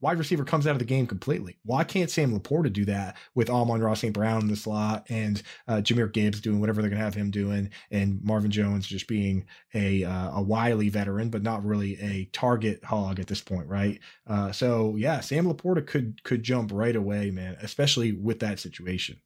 [0.00, 1.58] wide receiver comes out of the game completely.
[1.64, 4.14] Why can't Sam Laporta do that with Amon-Ra St.
[4.14, 7.30] Brown in the slot and uh, Jahmyr Gibbs doing whatever they're going to have him
[7.30, 12.28] doing, and Marvin Jones just being a uh, a wily veteran, but not really a
[12.32, 14.00] target hog at this point, right?
[14.26, 19.20] Uh, so yeah, Sam Laporta could could jump right away, man, especially with that situation.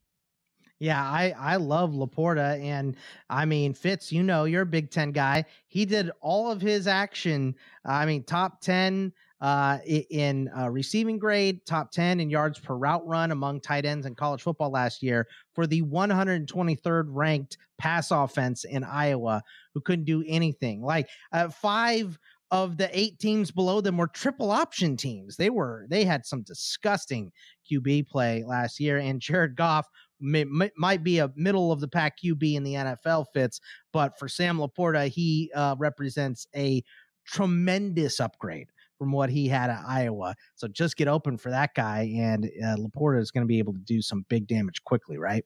[0.79, 2.97] Yeah, I I love Laporta, and
[3.29, 4.11] I mean Fitz.
[4.11, 5.45] You know, you're a Big Ten guy.
[5.67, 7.55] He did all of his action.
[7.85, 9.13] I mean, top ten
[9.45, 14.07] uh, in uh, receiving grade, top 10 in yards per route run among tight ends
[14.07, 19.43] in college football last year for the 123rd ranked pass offense in Iowa,
[19.75, 20.81] who couldn't do anything.
[20.81, 22.17] Like uh, five
[22.49, 25.37] of the eight teams below them were triple option teams.
[25.37, 27.31] They were they had some disgusting
[27.71, 29.85] QB play last year, and Jared Goff
[30.19, 33.61] might be a middle of the pack QB in the NFL Fitz,
[33.93, 36.83] but for Sam Laporta, he uh, represents a
[37.27, 40.35] tremendous upgrade from what he had at Iowa.
[40.55, 43.73] So just get open for that guy, and uh, Laporta is going to be able
[43.73, 45.45] to do some big damage quickly, right?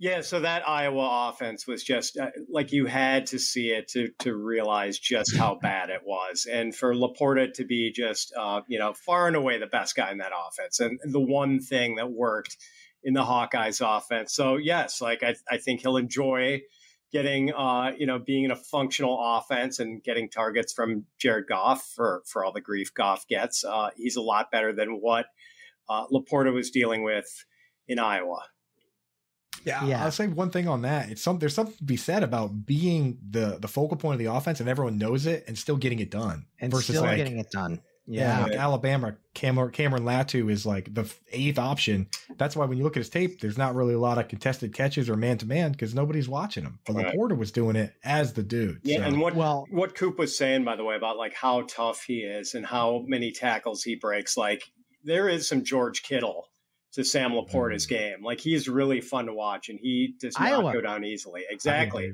[0.00, 4.08] Yeah, so that Iowa offense was just uh, like you had to see it to
[4.20, 8.78] to realize just how bad it was, and for Laporta to be just uh, you
[8.78, 12.10] know far and away the best guy in that offense, and the one thing that
[12.10, 12.56] worked
[13.04, 14.34] in the Hawkeyes offense.
[14.34, 16.62] So yes, like I, I think he'll enjoy
[17.14, 21.86] getting uh, you know being in a functional offense and getting targets from Jared Goff
[21.94, 23.64] for for all the grief Goff gets.
[23.64, 25.26] Uh, he's a lot better than what
[25.88, 27.44] uh, Laporta was dealing with
[27.86, 28.42] in Iowa.
[29.64, 31.08] Yeah, yeah, I'll say one thing on that.
[31.08, 34.32] It's some there's something to be said about being the the focal point of the
[34.34, 36.46] offense and everyone knows it and still getting it done.
[36.60, 37.80] And versus still like, getting it done.
[38.06, 42.08] Yeah, like Alabama, Cameron, Cameron Latu is like the eighth option.
[42.36, 44.74] That's why when you look at his tape, there's not really a lot of contested
[44.74, 46.80] catches or man to man because nobody's watching him.
[46.84, 47.14] But right.
[47.14, 48.80] LaPorta was doing it as the dude.
[48.82, 49.02] Yeah, so.
[49.04, 52.18] and what well, what Coop was saying, by the way, about like how tough he
[52.18, 54.36] is and how many tackles he breaks.
[54.36, 54.64] Like
[55.02, 56.48] there is some George Kittle
[56.92, 57.90] to Sam LaPorta's mm.
[57.90, 58.22] game.
[58.22, 60.72] Like he's really fun to watch, and he does not Iowa.
[60.74, 61.44] go down easily.
[61.48, 62.12] Exactly.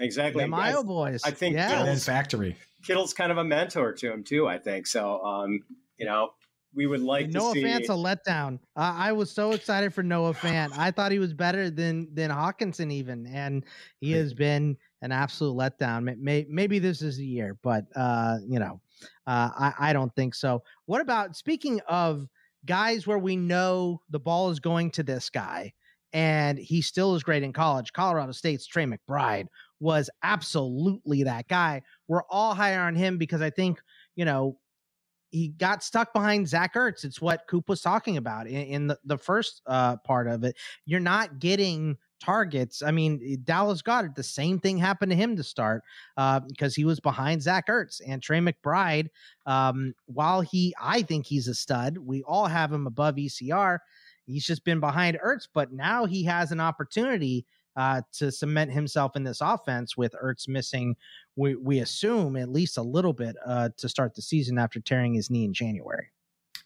[0.00, 0.44] Exactly.
[0.46, 1.22] The Iowa boys.
[1.24, 1.80] I think yeah.
[1.80, 2.56] Kittle's, factory.
[2.88, 4.48] Kittle's kind of a mentor to him too.
[4.48, 5.22] I think so.
[5.22, 5.62] Um,
[5.98, 6.30] you know,
[6.74, 7.62] we would like Noah see...
[7.62, 8.58] Fant's a letdown.
[8.76, 10.70] Uh, I was so excited for Noah Fant.
[10.76, 13.64] I thought he was better than than Hockenson even, and
[14.00, 16.16] he has been an absolute letdown.
[16.18, 18.80] maybe this is the year, but uh, you know,
[19.26, 20.62] uh, I, I don't think so.
[20.86, 22.26] What about speaking of
[22.64, 25.74] guys where we know the ball is going to this guy?
[26.12, 27.92] And he still is great in college.
[27.92, 29.46] Colorado State's Trey McBride
[29.80, 31.82] was absolutely that guy.
[32.06, 33.80] We're all higher on him because I think,
[34.16, 34.58] you know,
[35.30, 37.04] he got stuck behind Zach Ertz.
[37.04, 40.56] It's what Coop was talking about in, in the, the first uh, part of it.
[40.86, 42.82] You're not getting targets.
[42.82, 45.82] I mean, Dallas Goedert, the same thing happened to him to start
[46.16, 49.08] uh, because he was behind Zach Ertz and Trey McBride.
[49.46, 53.78] Um, while he, I think he's a stud, we all have him above ECR.
[54.28, 59.14] He's just been behind Ertz, but now he has an opportunity uh, to cement himself
[59.14, 60.96] in this offense with Ertz missing,
[61.36, 65.14] we, we assume, at least a little bit uh, to start the season after tearing
[65.14, 66.08] his knee in January.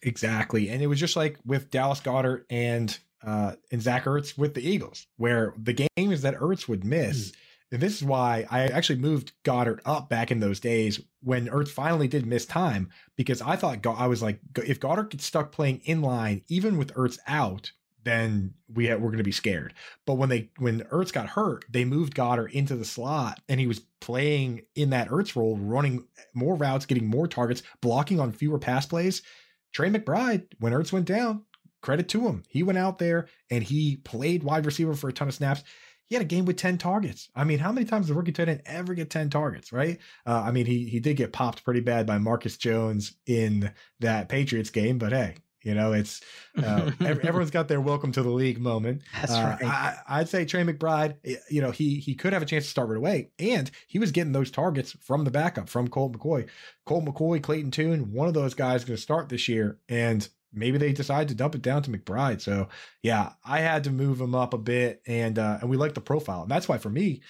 [0.01, 0.69] Exactly.
[0.69, 4.67] And it was just like with Dallas Goedert and uh, and Zach Ertz with the
[4.67, 7.31] Eagles, where the games that Ertz would miss.
[7.31, 7.35] Mm.
[7.73, 11.69] And this is why I actually moved Goedert up back in those days when Ertz
[11.69, 15.81] finally did miss time, because I thought I was like, if Goedert gets stuck playing
[15.83, 17.71] in line, even with Ertz out,
[18.03, 19.73] then we we're going to be scared.
[20.05, 23.65] But when they when Ertz got hurt, they moved Goedert into the slot, and he
[23.65, 26.05] was playing in that Ertz role, running
[26.35, 29.23] more routes, getting more targets, blocking on fewer pass plays.
[29.71, 31.45] Trey McBride, when Ertz went down,
[31.81, 35.27] credit to him, he went out there and he played wide receiver for a ton
[35.27, 35.63] of snaps.
[36.13, 37.29] He had a game with 10 targets.
[37.35, 39.97] I mean, how many times does rookie tight end ever get 10 targets, right?
[40.27, 44.29] Uh, I mean, he he did get popped pretty bad by Marcus Jones in that
[44.29, 46.21] Patriots game, but hey, you know, it's
[46.63, 49.01] uh, everyone's got their welcome to the league moment.
[49.11, 50.03] That's uh, right.
[50.07, 51.15] I, would say Trey McBride,
[51.49, 54.11] you know, he he could have a chance to start right away, and he was
[54.11, 56.47] getting those targets from the backup from Colt McCoy,
[56.85, 58.11] Colt McCoy, Clayton Tune.
[58.13, 61.55] One of those guys going to start this year, and maybe they decide to dump
[61.55, 62.41] it down to McBride.
[62.41, 62.69] So
[63.01, 66.01] yeah, I had to move him up a bit, and uh, and we like the
[66.01, 67.21] profile, and that's why for me.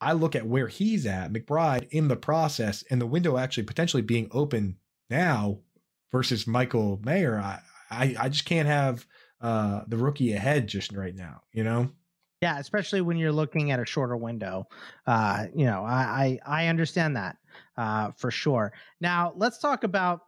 [0.00, 4.02] I look at where he's at, McBride, in the process, and the window actually potentially
[4.02, 4.76] being open
[5.08, 5.60] now
[6.12, 7.38] versus Michael Mayer.
[7.38, 7.60] I,
[7.90, 9.06] I, I just can't have
[9.40, 11.90] uh, the rookie ahead just right now, you know?
[12.42, 14.68] Yeah, especially when you're looking at a shorter window.
[15.06, 17.36] Uh, you know, I, I, I understand that
[17.78, 18.74] uh, for sure.
[19.00, 20.22] Now, let's talk about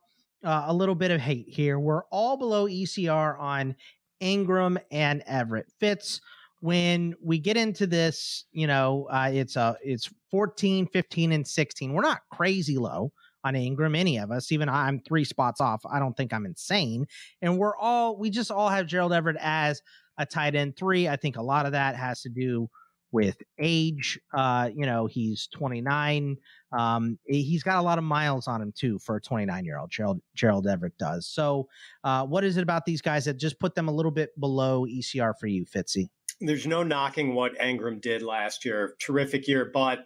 [0.44, 1.79] uh, a little bit of hate here.
[1.79, 3.77] We're all below ECR on
[4.22, 5.66] Engram and Everett.
[5.81, 6.20] Fitz,
[6.61, 11.92] when we get into this, you know, uh, it's a it's 14, 15, and 16.
[11.92, 13.12] We're not crazy low
[13.44, 14.51] on Engram, any of us.
[14.51, 15.81] Even I'm three spots off.
[15.90, 17.07] I don't think I'm insane.
[17.42, 19.81] And we're all, we just all have Gerald Everett as
[20.18, 21.09] a tight end three.
[21.09, 22.68] I think a lot of that has to do
[23.16, 24.20] with age.
[24.35, 26.37] Uh, you know, he's 29.
[26.76, 29.90] Um, he's got a lot of miles on him too for a 29 year old.
[29.90, 31.26] Gerald Gerald Everett does.
[31.26, 31.66] So,
[32.05, 34.85] uh, what is it about these guys that just put them a little bit below
[34.85, 36.11] ECR for you, Fitzy?
[36.42, 38.96] There's no knocking what Engram did last year.
[39.00, 40.00] Terrific year, but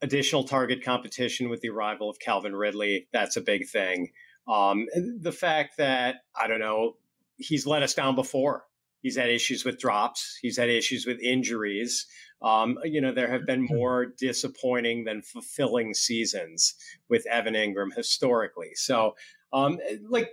[0.00, 3.08] additional target competition with the arrival of Calvin Ridley.
[3.12, 4.08] That's a big thing.
[4.48, 4.86] Um,
[5.20, 6.96] the fact that, I don't know,
[7.36, 8.64] he's let us down before.
[9.02, 10.38] He's had issues with drops.
[10.40, 12.06] He's had issues with injuries.
[12.40, 13.74] Um, you know, there have been hmm.
[13.74, 16.74] more disappointing than fulfilling seasons
[17.08, 18.70] with Evan Engram historically.
[18.74, 19.16] So,
[19.52, 20.30] um, like,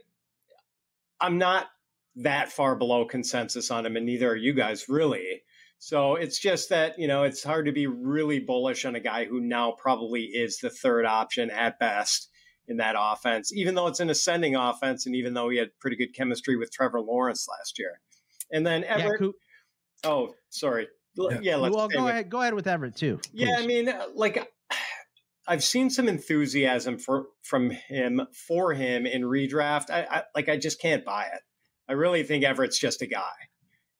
[1.19, 1.67] I'm not
[2.17, 5.43] that far below consensus on him, and neither are you guys really.
[5.79, 9.25] So it's just that, you know, it's hard to be really bullish on a guy
[9.25, 12.29] who now probably is the third option at best
[12.67, 15.95] in that offense, even though it's an ascending offense and even though he had pretty
[15.95, 18.01] good chemistry with Trevor Lawrence last year.
[18.51, 19.21] And then Everett.
[19.21, 19.29] Yeah,
[20.05, 20.87] oh, sorry.
[21.15, 22.29] Yeah, yeah well, go ahead.
[22.29, 23.17] Go ahead with Everett too.
[23.17, 23.47] Please.
[23.47, 24.51] Yeah, I mean, like
[25.47, 29.89] I've seen some enthusiasm for from him for him in redraft.
[29.89, 31.41] I, I like I just can't buy it.
[31.89, 33.33] I really think Everett's just a guy.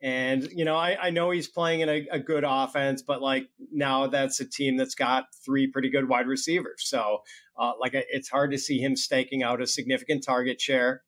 [0.02, 3.50] And, you know, I, I know he's playing in a, a, good offense, but like
[3.72, 6.84] now that's a team that's got three pretty good wide receivers.
[6.88, 7.20] So,
[7.58, 11.02] uh, like, it's hard to see him staking out a significant target share.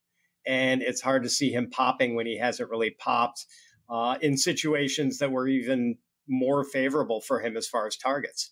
[0.46, 3.46] And it's hard to see him popping when he hasn't really popped
[3.90, 8.52] uh, in situations that were even more favorable for him as far as targets.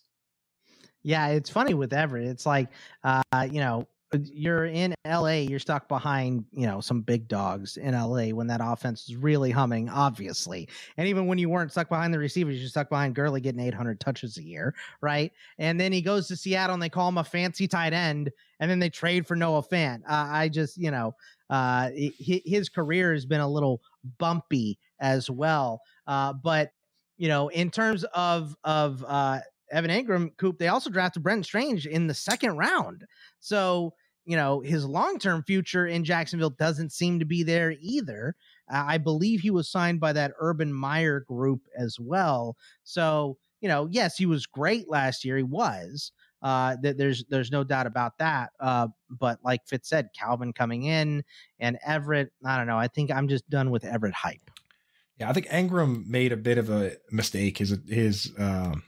[1.02, 2.28] Yeah, it's funny with Everett.
[2.28, 2.68] It's like,
[3.02, 3.88] uh, you know,
[4.32, 8.60] you're in LA, you're stuck behind, you know, some big dogs in LA when that
[8.62, 10.68] offense is really humming, obviously.
[10.96, 14.00] And even when you weren't stuck behind the receivers, you're stuck behind Gurley getting 800
[14.00, 15.32] touches a year, right?
[15.58, 18.70] And then he goes to Seattle and they call him a fancy tight end, and
[18.70, 20.02] then they trade for Noah Fant.
[20.02, 21.14] Uh, I just, you know,
[21.48, 23.82] uh, his career has been a little
[24.18, 25.82] bumpy as well.
[26.06, 26.72] Uh, but
[27.18, 29.40] you know, in terms of of uh,
[29.70, 33.04] Evan Engram, Coop, they also drafted Brent Strange in the second round.
[33.40, 33.94] So
[34.24, 38.34] you know, his long term future in Jacksonville doesn't seem to be there either.
[38.72, 42.56] Uh, I believe he was signed by that Urban Meyer group as well.
[42.84, 45.36] So, you know, yes, he was great last year.
[45.36, 46.12] He was.
[46.42, 48.50] Uh, th- there's there's no doubt about that.
[48.60, 51.22] Uh, but like Fitz said, Calvin coming in
[51.58, 52.78] and Everett, I don't know.
[52.78, 54.50] I think I'm just done with Everett hype.
[55.18, 57.58] Yeah, I think Engram made a bit of a mistake.
[57.58, 58.84] His his um,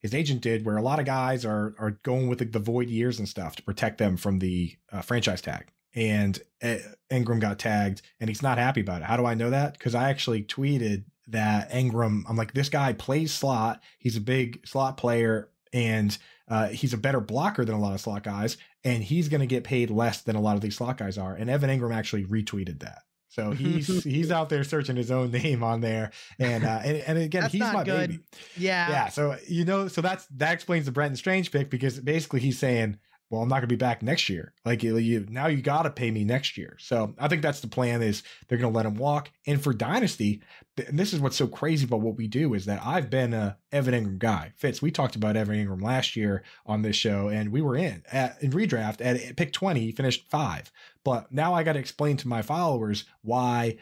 [0.00, 2.88] his agent did, where a lot of guys are are going with the, the void
[2.88, 5.66] years and stuff to protect them from the uh, franchise tag.
[5.94, 6.76] And uh,
[7.10, 9.06] Engram got tagged, and he's not happy about it.
[9.06, 9.72] How do I know that?
[9.72, 12.22] Because I actually tweeted that Engram.
[12.28, 13.82] I'm like, this guy plays slot.
[13.98, 16.16] He's a big slot player, and
[16.48, 19.46] uh, he's a better blocker than a lot of slot guys, and he's going to
[19.46, 21.34] get paid less than a lot of these slot guys are.
[21.34, 23.02] And Evan Engram actually retweeted that.
[23.38, 26.10] So he's he's out there searching his own name on there,
[26.40, 28.10] and uh, and, and again he's my good.
[28.10, 28.22] baby.
[28.56, 29.08] Yeah, yeah.
[29.10, 32.98] So you know, so that's that explains the Brenton Strange pick because basically he's saying
[33.30, 34.54] well, I'm not going to be back next year.
[34.64, 36.76] Like you, now you got to pay me next year.
[36.80, 39.30] So I think that's the plan is they're going to let him walk.
[39.46, 40.42] And for dynasty,
[40.86, 43.58] and this is what's so crazy about what we do is that I've been a
[43.70, 44.52] Evan Engram guy.
[44.56, 48.02] Fitz, we talked about Evan Engram last year on this show, and we were in
[48.10, 50.72] at, in redraft at pick 20, he finished five.
[51.04, 53.76] But now I got to explain to my followers why,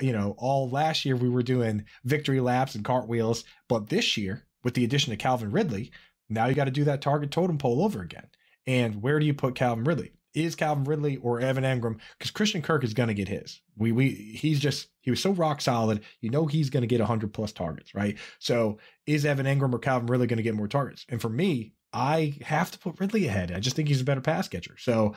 [0.00, 4.44] you know, all last year we were doing victory laps and cartwheels, but this year
[4.64, 5.92] with the addition of Calvin Ridley,
[6.28, 8.26] now you got to do that target totem pole over again.
[8.68, 10.12] And where do you put Calvin Ridley?
[10.34, 11.98] Is Calvin Ridley or Evan Engram?
[12.18, 13.62] Because Christian Kirk is going to get his.
[13.78, 16.02] We we he's just he was so rock solid.
[16.20, 18.18] You know he's going to get hundred plus targets, right?
[18.38, 21.06] So is Evan Engram or Calvin Ridley going to get more targets?
[21.08, 23.52] And for me, I have to put Ridley ahead.
[23.52, 24.76] I just think he's a better pass catcher.
[24.78, 25.14] So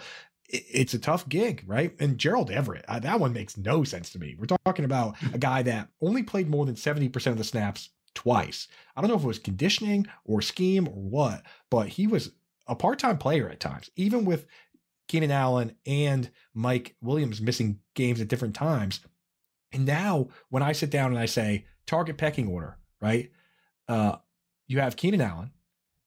[0.48, 1.94] it's a tough gig, right?
[2.00, 4.36] And Gerald Everett, uh, that one makes no sense to me.
[4.40, 8.68] We're talking about a guy that only played more than 70% of the snaps twice.
[8.96, 12.32] I don't know if it was conditioning or scheme or what, but he was
[12.72, 14.48] a part-time player at times, even with
[15.10, 19.02] Keenan Allen and Mike Williams missing games at different times.
[19.74, 23.30] And now when I sit down and I say target pecking order, right?
[23.90, 24.16] Uh,
[24.68, 25.52] you have Keenan Allen,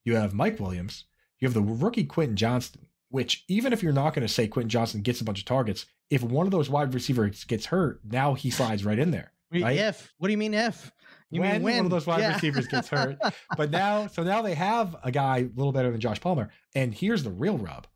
[0.05, 1.05] you have Mike Williams,
[1.39, 4.71] you have the rookie Quentin Johnston, which even if you're not going to say Quentin
[4.71, 8.33] Johnston gets a bunch of targets, if one of those wide receivers gets hurt, now
[8.33, 9.33] he slides right in there.
[9.53, 9.77] Right?
[9.77, 10.91] If what do you mean if?
[11.35, 12.35] You when, mean when one of those wide yeah.
[12.35, 13.19] receivers gets hurt.
[13.57, 16.51] but now, so now they have a guy a little better than Josh Palmer.
[16.75, 17.87] And here's the real rub: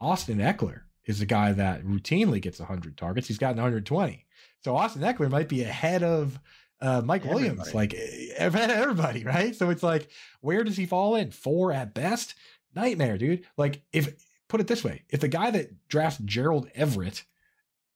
[0.00, 3.28] Austin Ekeler is a guy that routinely gets 100 targets.
[3.28, 4.24] He's gotten 120.
[4.64, 6.40] So Austin Ekeler might be ahead of
[6.80, 7.48] uh, Mike everybody.
[7.50, 7.94] Williams, like
[8.36, 9.54] everybody, right?
[9.54, 10.08] So it's like,
[10.40, 11.30] where does he fall in?
[11.30, 12.34] Four at best?
[12.74, 13.44] Nightmare, dude.
[13.56, 14.14] Like, if
[14.48, 17.24] put it this way, if the guy that drafts Gerald Everett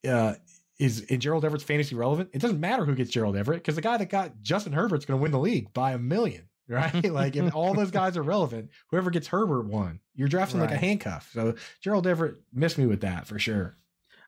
[0.07, 0.35] uh,
[0.79, 2.31] is in Gerald Everett's fantasy relevant?
[2.33, 5.19] It doesn't matter who gets Gerald Everett because the guy that got Justin Herbert's going
[5.19, 7.05] to win the league by a million, right?
[7.13, 10.01] like if all those guys are relevant, whoever gets Herbert won.
[10.15, 10.71] You're drafting right.
[10.71, 11.31] like a handcuff.
[11.33, 13.77] So Gerald Everett missed me with that for sure.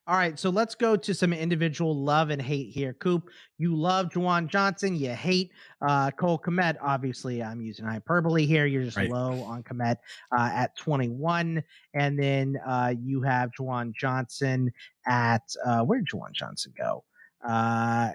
[0.08, 2.94] All right, so let's go to some individual love and hate here.
[2.94, 3.28] Coop,
[3.58, 5.50] you love Juwan Johnson, you hate
[5.82, 6.76] uh, Cole Kmet.
[6.80, 8.64] Obviously, I'm using hyperbole here.
[8.64, 9.10] You're just right.
[9.10, 9.96] low on Kmet
[10.32, 14.72] uh, at 21, and then uh, you have Juwan Johnson
[15.06, 17.04] at uh, where did Juwan Johnson go?
[17.46, 18.12] Uh,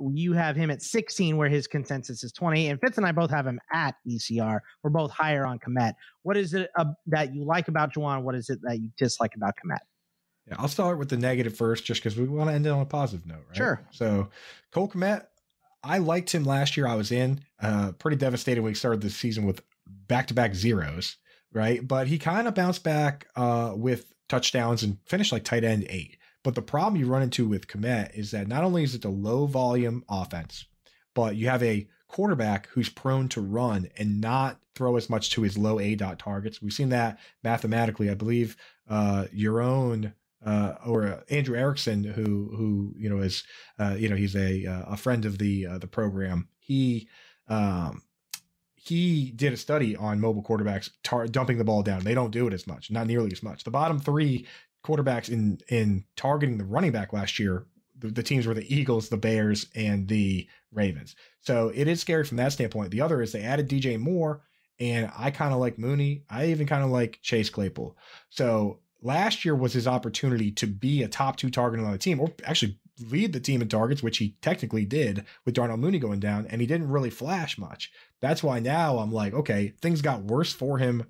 [0.00, 3.30] you have him at 16, where his consensus is 20, and Fitz and I both
[3.30, 4.58] have him at ECR.
[4.82, 5.92] We're both higher on Kmet.
[6.24, 8.22] What is it uh, that you like about Juwan?
[8.22, 9.78] What is it that you dislike about Kmet?
[10.50, 12.80] Yeah, I'll start with the negative first, just because we want to end it on
[12.80, 13.56] a positive note, right?
[13.56, 13.80] Sure.
[13.92, 14.28] So,
[14.72, 15.26] Cole Kmet,
[15.84, 16.88] I liked him last year.
[16.88, 21.16] I was in uh, pretty devastated when he started the season with back-to-back zeros,
[21.52, 21.86] right?
[21.86, 26.18] But he kind of bounced back uh, with touchdowns and finished like tight end eight.
[26.42, 29.08] But the problem you run into with Kmet is that not only is it a
[29.08, 30.64] low volume offense,
[31.14, 35.42] but you have a quarterback who's prone to run and not throw as much to
[35.42, 36.60] his low A dot targets.
[36.60, 38.10] We've seen that mathematically.
[38.10, 38.56] I believe
[38.88, 40.14] uh, your own
[40.44, 43.44] uh, or uh, Andrew Erickson, who who you know is
[43.78, 46.48] uh, you know he's a uh, a friend of the uh, the program.
[46.58, 47.08] He
[47.48, 48.02] um,
[48.74, 52.04] he did a study on mobile quarterbacks tar- dumping the ball down.
[52.04, 53.64] They don't do it as much, not nearly as much.
[53.64, 54.46] The bottom three
[54.84, 57.66] quarterbacks in in targeting the running back last year,
[57.98, 61.16] the, the teams were the Eagles, the Bears, and the Ravens.
[61.40, 62.90] So it is scary from that standpoint.
[62.90, 64.42] The other is they added DJ Moore,
[64.78, 66.24] and I kind of like Mooney.
[66.30, 67.96] I even kind of like Chase Claypool.
[68.30, 72.20] So last year was his opportunity to be a top two target on the team,
[72.20, 72.78] or actually
[73.08, 76.60] lead the team in targets, which he technically did with Darnell Mooney going down, and
[76.60, 77.90] he didn't really flash much.
[78.20, 81.06] That's why now I'm like, okay, things got worse for him,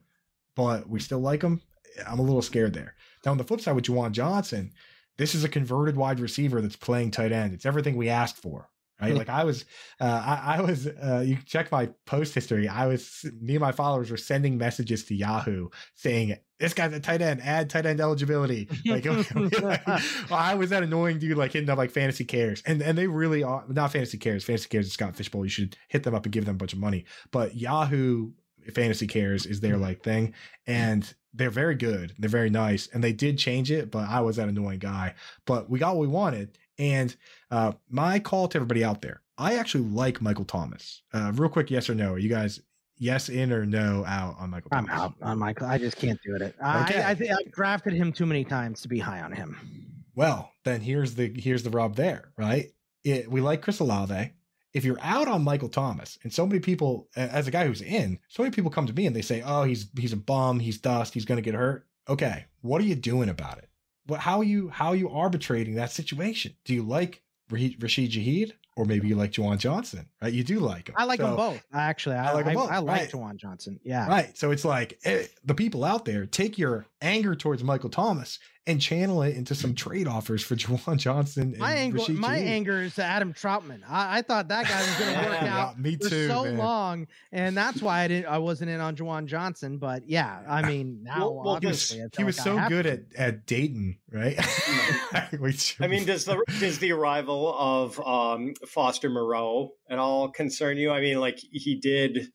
[0.54, 1.60] but we still like him.
[2.06, 2.94] I'm a little scared there.
[3.24, 4.72] Now on the flip side with Juwan Johnson,
[5.16, 7.52] this is a converted wide receiver that's playing tight end.
[7.52, 8.70] It's everything we asked for
[9.00, 9.14] right?
[9.16, 9.64] like I was,
[10.00, 10.86] uh, I, I, was.
[10.86, 12.68] Uh, you check my post history.
[12.68, 13.24] I was.
[13.40, 17.40] Me and my followers were sending messages to Yahoo saying, "This guy's a tight end.
[17.42, 21.78] Add tight end eligibility." Like, like well, I was that annoying dude, like hitting up
[21.78, 24.44] like Fantasy Cares, and and they really are not Fantasy Cares.
[24.44, 25.44] Fantasy Cares is Scott Fish Bowl.
[25.44, 27.04] You should hit them up and give them a bunch of money.
[27.30, 28.32] But Yahoo
[28.74, 30.34] Fantasy Cares is their like thing,
[30.66, 32.14] and they're very good.
[32.18, 35.14] They're very nice, and they did change it, but I was that annoying guy.
[35.46, 37.14] But we got what we wanted, and
[37.50, 41.02] uh, my call to everybody out there, I actually like Michael Thomas.
[41.12, 42.14] Uh, real quick, yes or no?
[42.14, 42.60] Are you guys
[42.96, 44.90] yes in or no out on Michael Thomas?
[44.90, 45.66] I'm out on Michael.
[45.66, 46.42] I just can't do it.
[46.42, 46.54] Okay.
[47.02, 49.58] I, I think I've drafted him too many times to be high on him.
[50.14, 52.72] Well, then here's the here's the rub there, right?
[53.04, 54.32] It, we like Chris Olave.
[54.72, 58.20] If you're out on Michael Thomas, and so many people, as a guy who's in,
[58.28, 60.60] so many people come to me and they say, "Oh, he's he's a bum.
[60.60, 61.12] He's dust.
[61.12, 63.69] He's going to get hurt." Okay, what are you doing about it?
[64.10, 66.56] What how you how you arbitrating that situation?
[66.64, 67.80] Do you like Rashid
[68.10, 70.32] Shaheed or maybe you like Juwan Johnson, right?
[70.32, 70.94] You do like him.
[70.96, 71.62] I like so, them both.
[71.70, 72.70] Actually, I, I like them both.
[72.70, 73.10] I, I like right.
[73.10, 73.78] Juwan Johnson.
[73.84, 74.08] Yeah.
[74.08, 74.36] Right.
[74.38, 78.80] So it's like eh, the people out there take your anger towards Michael Thomas and
[78.80, 81.54] channel it into some trade offers for Juwan Johnson.
[81.58, 83.82] my anger, my anger is to Adam Trautman.
[83.88, 86.44] I, I thought that guy was going to work out yeah, me too, for so
[86.44, 86.58] man.
[86.58, 88.26] long, and that's why I didn't.
[88.26, 89.78] I wasn't in on Juwan Johnson.
[89.78, 93.46] But yeah, I mean now well, well, he was, he was so good at, at
[93.46, 94.36] Dayton, right?
[95.12, 100.90] I mean, does the does the arrival of um, Foster Moreau at all concern you?
[100.90, 102.28] I mean, like he did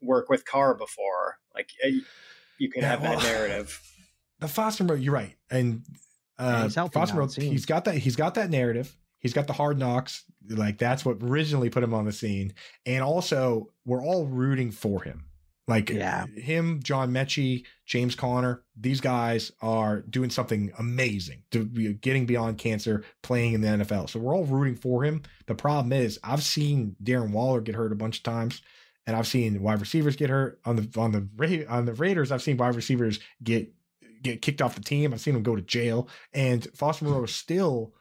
[0.00, 1.38] work with Carr before.
[1.54, 2.00] Like eh,
[2.58, 3.80] you could yeah, have well, that narrative
[4.42, 5.82] the Foster Moreau, you're right, and
[6.38, 7.96] uh, yeah, Foster Moreau, he's got that.
[7.96, 8.94] He's got that narrative.
[9.18, 10.24] He's got the hard knocks.
[10.48, 12.52] Like that's what originally put him on the scene,
[12.84, 15.24] and also we're all rooting for him.
[15.68, 16.26] Like yeah.
[16.26, 22.58] him, John Metchie, James Conner, these guys are doing something amazing to be getting beyond
[22.58, 24.10] cancer, playing in the NFL.
[24.10, 25.22] So we're all rooting for him.
[25.46, 28.60] The problem is, I've seen Darren Waller get hurt a bunch of times,
[29.06, 32.32] and I've seen wide receivers get hurt on the on the on the Raiders.
[32.32, 33.72] I've seen wide receivers get
[34.20, 35.12] get kicked off the team.
[35.12, 37.94] I've seen them go to jail, and Foster Moreau still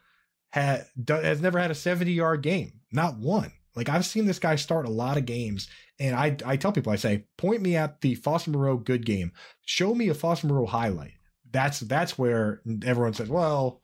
[0.49, 3.51] had has never had a 70 yard game, not one.
[3.75, 5.67] Like I've seen this guy start a lot of games,
[5.99, 9.31] and I I tell people I say point me at the Foster Moreau good game,
[9.65, 11.13] show me a Foster Moreau highlight.
[11.51, 13.81] That's that's where everyone says, well,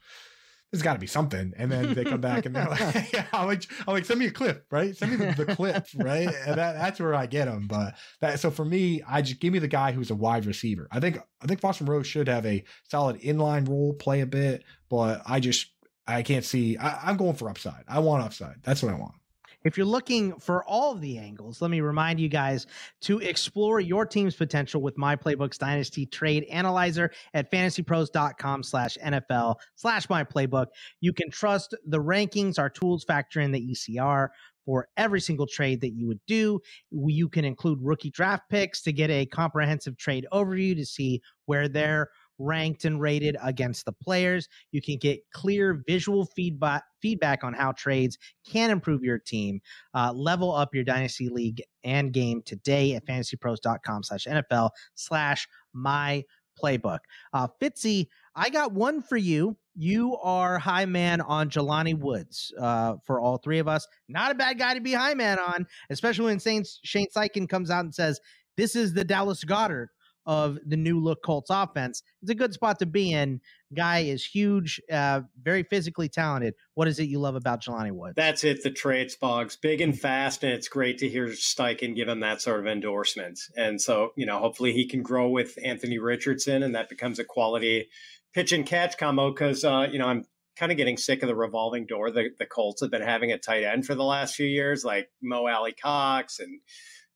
[0.72, 1.54] there's got to be something.
[1.58, 2.80] And then they come back and they're like,
[3.14, 4.96] yeah, I'm like, I'm like, send me a clip, right?
[4.96, 6.28] Send me the, the clip, right?
[6.46, 7.68] And that, that's where I get them.
[7.68, 10.88] But that, so for me, I just give me the guy who's a wide receiver.
[10.92, 14.64] I think, I think Foster Rose should have a solid inline role, play a bit,
[14.90, 15.68] but I just,
[16.06, 17.84] I can't see, I, I'm going for upside.
[17.88, 18.58] I want upside.
[18.64, 19.16] That's what I want.
[19.64, 22.68] If you're looking for all of the angles, let me remind you guys
[23.01, 29.55] to explore your team's potential with my playbooks dynasty trade analyzer at fantasypros.com slash NFL
[29.76, 30.68] slash my playbook.
[31.01, 32.60] You can trust the rankings.
[32.60, 34.30] Our tools factor in the ECR
[34.66, 36.60] for every single trade that you would do.
[36.91, 41.68] You can include rookie draft picks to get a comprehensive trade overview to see where
[41.68, 42.10] they're
[42.40, 44.48] ranked and rated against the players.
[44.72, 48.18] You can get clear visual feedback feedback on how trades
[48.50, 49.62] can improve your team.
[49.94, 56.24] Uh, level up your dynasty league and game today at fantasypros.com slash NFL slash my
[56.62, 57.00] playbook.
[57.34, 59.58] Uh, Fitzy, I got one for you.
[59.76, 63.88] You are high man on Jelani Woods uh, for all three of us.
[64.10, 67.70] Not a bad guy to be high man on, especially when Shane, Shane Steichen comes
[67.70, 68.20] out and says,
[68.56, 69.90] this is the Dallas Goedert
[70.28, 72.04] of the new look Colts offense.
[72.22, 73.40] It's a good spot to be in.
[73.74, 76.54] Guy is huge, uh, very physically talented.
[76.74, 78.14] What is it you love about Jelani Woods?
[78.16, 78.62] That's it.
[78.62, 82.42] The trade spogs, big and fast, and it's great to hear Steichen give him that
[82.42, 83.40] sort of endorsement.
[83.56, 87.24] And so, you know, hopefully he can grow with Anthony Richardson, and that becomes a
[87.24, 87.88] quality
[88.34, 89.32] pitch and catch combo.
[89.32, 90.26] Because uh, you know, I'm
[90.58, 93.38] kind of getting sick of the revolving door the, the Colts have been having a
[93.38, 96.60] tight end for the last few years, like Mo Alie-Cox and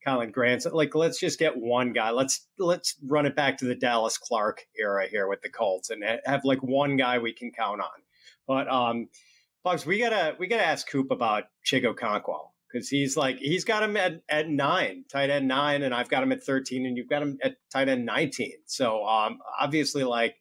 [0.06, 0.66] Kylen Grant.
[0.74, 2.12] Like, let's just get one guy.
[2.12, 6.04] Let's let's run it back to the Dallas Clark era here with the Colts and
[6.26, 7.90] have like one guy we can count on.
[8.48, 9.10] But um,
[9.64, 13.84] Bugs, we gotta we gotta ask Coop about Chig Okonkwo because he's like he's got
[13.84, 17.10] him at, at nine, tight end nine, and I've got him at thirteen, and you've
[17.10, 18.56] got him at tight end nineteen.
[18.66, 20.36] So um, obviously, like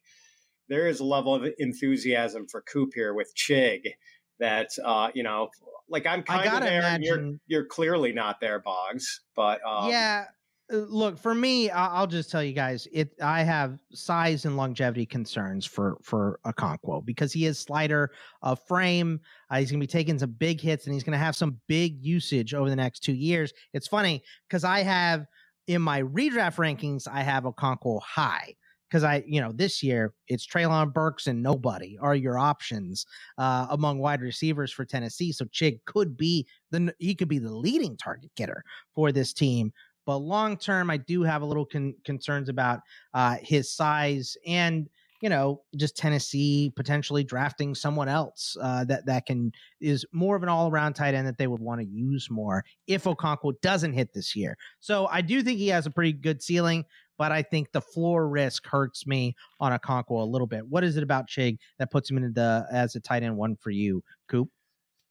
[0.69, 3.93] there is a level of enthusiasm for Coop here with Chig
[4.39, 5.49] that uh, you know
[5.91, 6.79] like I'm kind of there.
[6.79, 9.21] Imagine, you're you're clearly not there, Boggs.
[9.35, 10.25] But um, yeah,
[10.71, 15.05] Uh, look for me i'll just tell you guys it i have size and longevity
[15.05, 18.11] concerns for for Okonkwo because he is slider
[18.41, 19.19] of frame
[19.49, 22.53] uh, he's gonna be taking some big hits and he's gonna have some big usage
[22.53, 25.25] over the next two years it's funny because i have
[25.67, 28.55] in my redraft rankings i have Okonkwo high
[28.91, 33.05] because I, you know, this year it's Treylon Burks and nobody are your options
[33.37, 35.31] uh, among wide receivers for Tennessee.
[35.31, 38.63] So Chig could be the he could be the leading target getter
[38.93, 39.71] for this team.
[40.05, 42.81] But long term, I do have a little con- concerns about
[43.13, 44.89] uh, his size and
[45.21, 50.43] you know just Tennessee potentially drafting someone else uh, that that can is more of
[50.43, 53.93] an all around tight end that they would want to use more if Okonkwo doesn't
[53.93, 54.57] hit this year.
[54.79, 56.83] So I do think he has a pretty good ceiling,
[57.17, 60.67] but I think the floor risk hurts me on a Okonkwo a little bit.
[60.67, 63.55] What is it about Chig that puts him into the as a tight end one
[63.55, 64.49] for you, Coop?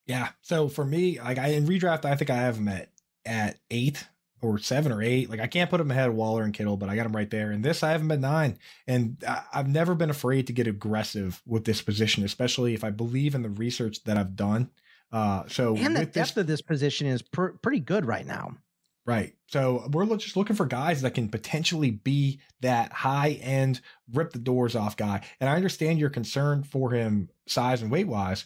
[0.07, 0.29] Yeah.
[0.41, 2.91] So for me, like I in redraft, I think I have him at
[3.25, 4.05] at eight
[4.43, 5.31] or seven or eight.
[5.31, 7.31] Like I can't put him ahead of Waller and Kittle, but I got him right
[7.31, 7.51] there.
[7.51, 8.59] And this I have him at nine.
[8.87, 12.91] And I, have never been afraid to get aggressive with this position, especially if I
[12.91, 14.71] believe in the research that I've done.
[15.13, 18.57] Uh, so and the depth this, of this position is pr- pretty good right now.
[19.11, 19.35] Right.
[19.49, 23.81] So we're just looking for guys that can potentially be that high end,
[24.13, 25.23] rip the doors off guy.
[25.41, 28.45] And I understand your concern for him size and weight wise,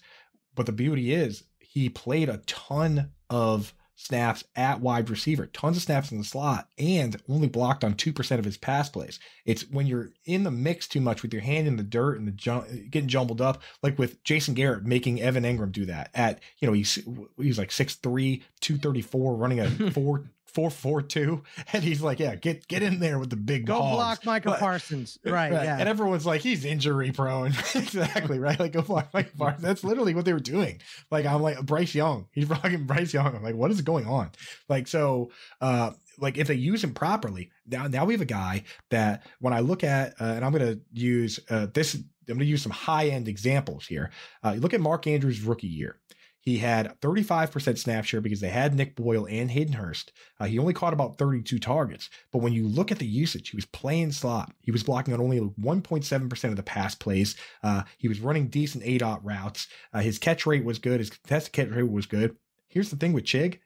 [0.54, 5.82] but the beauty is he played a ton of snaps at wide receiver, tons of
[5.82, 9.20] snaps in the slot, and only blocked on 2% of his pass plays.
[9.44, 12.26] It's when you're in the mix too much with your hand in the dirt and
[12.26, 16.40] the jum- getting jumbled up, like with Jason Garrett making Evan Engram do that at,
[16.58, 16.98] you know, he's,
[17.36, 21.42] he's like 6'3, 234, running a four four four two,
[21.72, 23.96] and he's like, "Yeah, get get in there with the big go hogs.
[23.96, 25.64] block Micah but, Parsons, right, right?
[25.64, 28.58] Yeah, and everyone's like, he's injury prone, exactly, right?
[28.58, 29.62] Like go block Micah Parsons.
[29.62, 30.80] That's literally what they were doing.
[31.10, 33.34] Like I'm like Bryce Young, he's blocking Bryce Young.
[33.34, 34.30] I'm like, what is going on?
[34.68, 35.30] Like so,
[35.60, 39.52] uh, like if they use him properly, now now we have a guy that when
[39.52, 41.94] I look at, uh, and I'm going to use uh, this.
[42.26, 44.10] I'm going to use some high end examples here.
[44.42, 45.98] Uh, look at Mark Andrews' rookie year.
[46.44, 50.12] He had 35% snap share because they had Nick Boyle and Hayden Hurst.
[50.38, 52.10] Uh, he only caught about 32 targets.
[52.32, 54.52] But when you look at the usage, he was playing slot.
[54.60, 57.34] He was blocking on only 1.7% of the pass plays.
[57.62, 59.68] Uh, he was running decent A dot routes.
[59.94, 61.00] Uh, his catch rate was good.
[61.00, 62.36] His contested catch rate was good.
[62.68, 63.60] Here's the thing with Chig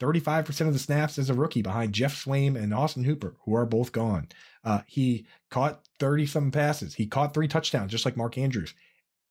[0.00, 3.66] 35% of the snaps as a rookie behind Geoff Swaim and Austin Hooper, who are
[3.66, 4.28] both gone.
[4.64, 6.94] Uh, he caught 30 some passes.
[6.94, 8.74] He caught three touchdowns, just like Mark Andrews.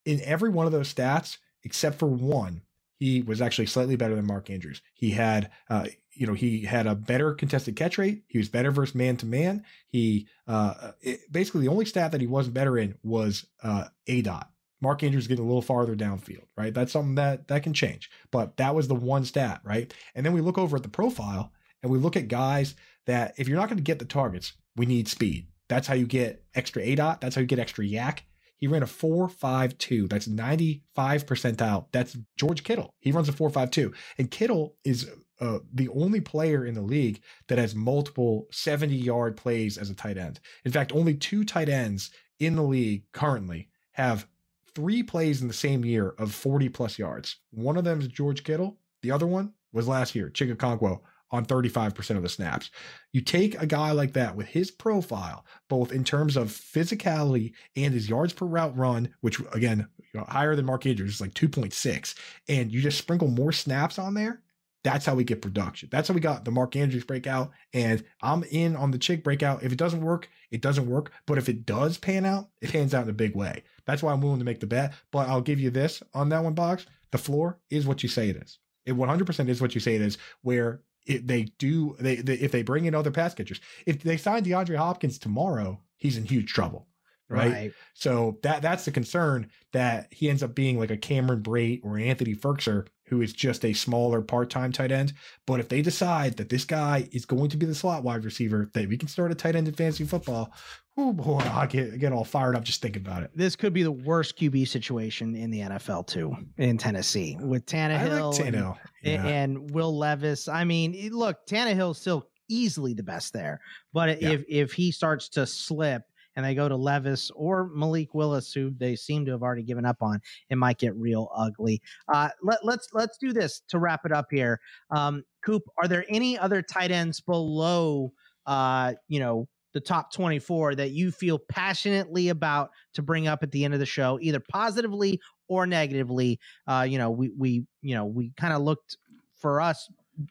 [0.06, 2.62] In every one of those stats, except for one,
[3.00, 4.82] he was actually slightly better than Mark Andrews.
[4.94, 8.24] He had, uh, you know, he had a better contested catch rate.
[8.28, 9.64] He was better versus man to man.
[9.88, 14.22] He uh, it, basically the only stat that he wasn't better in was uh, a
[14.22, 14.52] dot.
[14.82, 16.74] Mark Andrews getting a little farther downfield, right?
[16.74, 19.94] That's something that that can change, but that was the one stat, right?
[20.14, 22.76] And then we look over at the profile and we look at guys
[23.06, 25.48] that if you're not going to get the targets, we need speed.
[25.70, 27.22] That's how you get extra A dot.
[27.22, 28.20] That's how you get extra YAC.
[28.60, 30.10] He ran a 4.52.
[30.10, 31.86] That's 95 percentile.
[31.92, 32.94] That's George Kittle.
[33.00, 33.94] He runs a 4.52.
[34.18, 39.38] And Kittle is uh, the only player in the league that has multiple 70 yard
[39.38, 40.42] plays as a tight end.
[40.66, 44.28] In fact, only two tight ends in the league currently have
[44.76, 47.38] three plays in the same year of 40 plus yards.
[47.52, 48.78] One of them is George Kittle.
[49.02, 51.00] The other one was last year, Chig Okonkwo
[51.32, 52.72] on 35% of the snaps.
[53.12, 57.94] You take a guy like that with his profile, both in terms of physicality and
[57.94, 62.16] his yards per route run, which again, you know, higher than Mark Andrews, like 2.6,
[62.48, 64.42] and you just sprinkle more snaps on there.
[64.84, 65.90] That's how we get production.
[65.92, 67.52] That's how we got the Mark Andrews breakout.
[67.74, 69.62] And I'm in on the Chig breakout.
[69.62, 71.12] If it doesn't work, it doesn't work.
[71.26, 73.64] But if it does pan out, it pans out in a big way.
[73.86, 74.94] That's why I'm willing to make the bet.
[75.12, 76.86] But I'll give you this on that one box.
[77.12, 78.60] The floor is what you say it is.
[78.86, 82.52] It 100% is what you say it is, where if they do they, they, if
[82.52, 86.54] they bring in other pass catchers if they sign DeAndre Hopkins tomorrow he's in huge
[86.54, 86.88] trouble
[87.28, 87.52] right?
[87.52, 87.72] right?
[87.94, 91.98] so that that's the concern that he ends up being like a Cameron Brate or
[91.98, 95.14] Anthony Firkser who is just a smaller part-time tight end
[95.46, 98.70] but if they decide that this guy is going to be the slot wide receiver
[98.74, 100.54] that we can start a tight end in fantasy football
[101.02, 103.32] Oh boy, I get get all fired up just thinking about it.
[103.34, 108.34] This could be the worst QB situation in the NFL too, in Tennessee with Tannehill,
[108.34, 108.78] like Tannehill.
[109.06, 109.26] And, yeah.
[109.26, 110.50] and, Will Levis.
[110.50, 113.62] I mean, look, Tannehill's still easily the best there,
[113.94, 114.32] but yeah.
[114.32, 116.04] if if he starts to slip
[116.40, 119.86] and they go to Levis or Malik Willis, who they seem to have already given
[119.86, 121.82] up on, it might get real ugly.
[122.08, 124.62] Uh, let, let's let's do this to wrap it up here.
[124.90, 128.14] Um, Coop, are there any other tight ends below?
[128.46, 133.52] Uh, you know the top 24 that you feel passionately about to bring up at
[133.52, 135.20] the end of the show, either positively
[135.50, 136.40] or negatively.
[136.66, 138.98] Uh, you know, we we you know we kind of looked
[139.36, 139.90] for us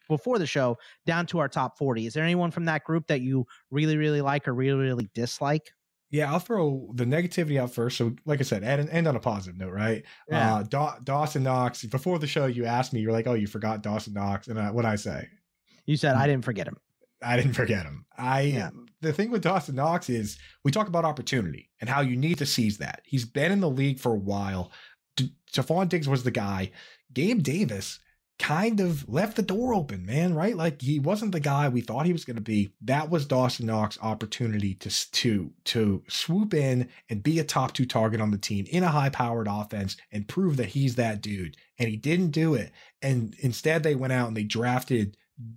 [0.08, 2.06] before the show down to our top 40.
[2.06, 5.70] Is there anyone from that group that you really, really like or really, really dislike?
[6.10, 7.98] Yeah, I'll throw the negativity out first.
[7.98, 10.02] So, like I said, end, end on a positive note, right?
[10.30, 10.54] Yeah.
[10.56, 11.84] Uh, Daw- Dawson Knox.
[11.84, 14.86] Before the show, you asked me, you're like, "Oh, you forgot Dawson Knox," and what
[14.86, 15.28] I say?
[15.84, 16.76] You said I didn't forget him.
[17.22, 18.06] I didn't forget him.
[18.16, 18.70] I Yeah.
[19.02, 22.46] the thing with Dawson Knox is we talk about opportunity and how you need to
[22.46, 23.02] seize that.
[23.04, 24.70] He's been in the league for a while.
[25.52, 26.70] Stefon Diggs was the guy.
[27.12, 28.00] Gabe Davis
[28.38, 30.56] kind of left the door open, man, right?
[30.56, 32.70] Like he wasn't the guy we thought he was going to be.
[32.82, 37.84] That was Dawson Knox's opportunity to to to swoop in and be a top 2
[37.84, 41.56] target on the team in a high-powered offense and prove that he's that dude.
[41.78, 42.70] And he didn't do it.
[43.02, 45.16] And instead they went out and they drafted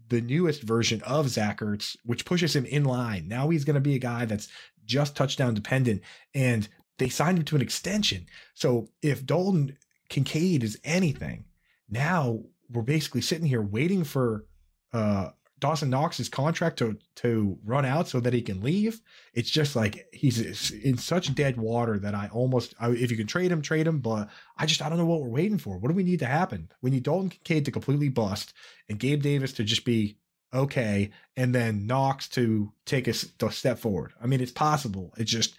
[0.10, 3.28] the newest version of Zach Ertz, which pushes him in line.
[3.28, 4.48] Now he's going to be a guy that's
[4.86, 6.02] just touchdown dependent.
[6.34, 6.68] And
[6.98, 8.28] they signed him to an extension.
[8.54, 9.78] So if Dalton
[10.10, 11.46] Kincaid is anything,
[11.90, 14.46] now we're basically sitting here waiting for
[14.94, 15.30] uh,
[15.62, 19.00] Dawson Knox's contract to to run out so that he can leave.
[19.34, 23.28] It's just like he's in such dead water that I almost, I, if you can
[23.28, 24.00] trade him, trade him.
[24.00, 25.78] But I just I don't know what we're waiting for.
[25.78, 26.70] What do we need to happen?
[26.82, 28.54] We need Dalton Kincaid to completely bust
[28.90, 30.18] and Gabe Davis to just be
[30.52, 34.14] okay, and then Knox to take a step forward.
[34.22, 35.14] I mean, it's possible.
[35.18, 35.56] It's just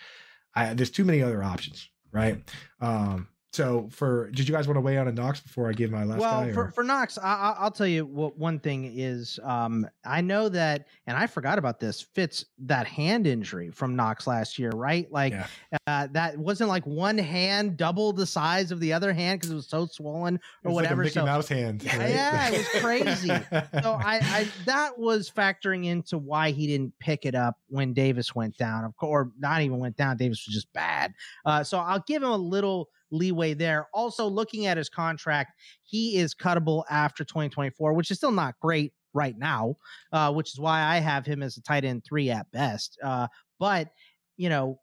[0.54, 2.42] I, there's too many other options, right?
[2.80, 5.90] Um, so for did you guys want to weigh on a Knox before I give
[5.90, 6.52] my last well, guy?
[6.52, 9.38] for, for Knox, I, I- I'll tell you what one thing is.
[9.42, 12.00] Um, I know that, and I forgot about this.
[12.00, 15.10] Fitz that hand injury from Knox last year, right?
[15.12, 15.46] Like Yeah.
[15.86, 19.54] uh, that wasn't like one hand double the size of the other hand because it
[19.56, 21.02] was so swollen It or like whatever.
[21.02, 21.82] Mickey so Mouse hand.
[21.82, 22.10] Yeah, right?
[22.10, 23.28] yeah, it was crazy.
[23.28, 28.34] so I, I that was factoring into why he didn't pick it up when Davis
[28.34, 28.84] went down.
[28.84, 30.16] Of course, or not even went down.
[30.16, 31.12] Davis was just bad.
[31.44, 33.86] Uh, so I'll give him a little leeway there.
[33.94, 35.52] Also, looking at his contract,
[35.84, 39.76] he is cuttable after 2024, which is still not great right now.
[40.10, 42.98] Uh, which is why I have him as a tight end three at best.
[43.04, 43.28] Uh,
[43.60, 43.88] but
[44.36, 44.80] you know.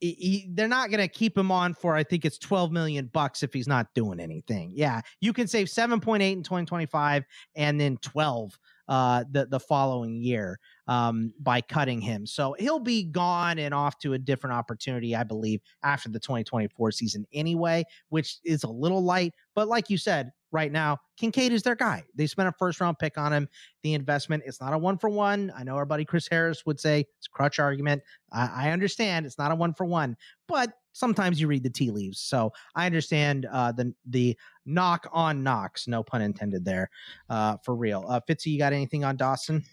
[0.00, 3.06] he- he- they're not going to keep him on for I think it's 12 million
[3.14, 4.72] bucks if he's not doing anything.
[4.74, 7.24] Yeah, you can save 7.8 in 2025
[7.56, 10.58] and then 12 uh the the following year
[10.88, 12.26] um by cutting him.
[12.26, 16.92] So he'll be gone and off to a different opportunity I believe after the 2024
[16.92, 21.62] season anyway, which is a little light, but like you said, right now Kincaid is
[21.62, 22.04] their guy.
[22.14, 23.48] They spent a first round pick on him.
[23.82, 25.52] The investment it's not a one for one.
[25.54, 28.02] I know our buddy Chris Harris would say it's a crutch argument.
[28.32, 30.16] I, I understand it's not a one for one,
[30.48, 32.20] but sometimes you read the tea leaves.
[32.20, 36.88] So I understand uh, the the knock on Knox, no pun intended there,
[37.28, 38.04] uh, for real.
[38.08, 39.64] Uh, Fitzy, you got anything on Dawson?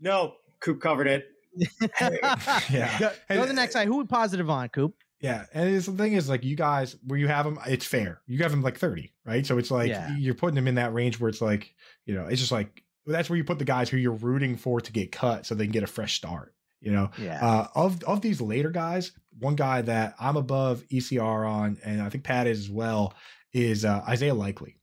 [0.00, 1.28] No, Coop covered it.
[2.70, 2.98] yeah.
[2.98, 3.86] Go, go to the next guy.
[3.86, 4.94] Who we positive on, Coop?
[5.20, 8.20] Yeah, and it's, the thing is, like you guys, where you have them, it's fair.
[8.26, 9.46] You have them like thirty, right?
[9.46, 10.14] So it's like Yeah.
[10.16, 13.30] you're putting them in that range where it's like, you know, it's just like that's
[13.30, 15.72] where you put the guys who you're rooting for to get cut, so they can
[15.72, 16.54] get a fresh start.
[16.80, 17.44] You know, Yeah.
[17.44, 22.10] uh, of of these later guys, one guy that I'm above ECR on, and I
[22.10, 23.14] think Pat is as well,
[23.54, 24.76] is uh, Isaiah Likely.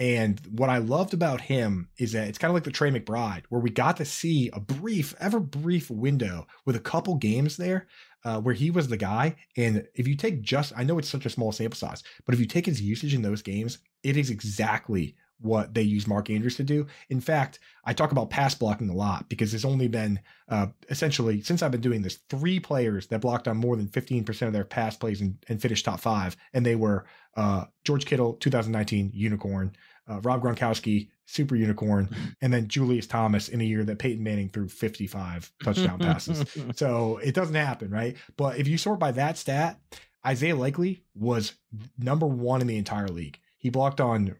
[0.00, 3.42] And what I loved about him is that it's kind of like the Trey McBride,
[3.48, 7.88] where we got to see a brief, ever brief window with a couple games there
[8.24, 9.36] uh, where he was the guy.
[9.56, 12.40] And if you take just, I know it's such a small sample size, but if
[12.40, 16.56] you take his usage in those games, it is exactly what they use Mark Andrews
[16.56, 16.86] to do.
[17.10, 21.40] In fact, I talk about pass blocking a lot because there's only been uh, essentially
[21.42, 24.64] since I've been doing this, three players that blocked on more than 15% of their
[24.64, 26.36] pass plays and, and finished top five.
[26.52, 27.06] And they were
[27.36, 29.76] uh, George Kittle, 2019 unicorn,
[30.08, 32.08] uh, Rob Gronkowski, super unicorn,
[32.40, 36.44] and then Julius Thomas in a year that Peyton Manning threw 55 touchdown passes.
[36.74, 38.16] So it doesn't happen, right?
[38.36, 39.78] But if you sort by that stat,
[40.26, 41.54] Isaiah Likely was
[41.98, 43.38] number one in the entire league.
[43.58, 44.36] He blocked on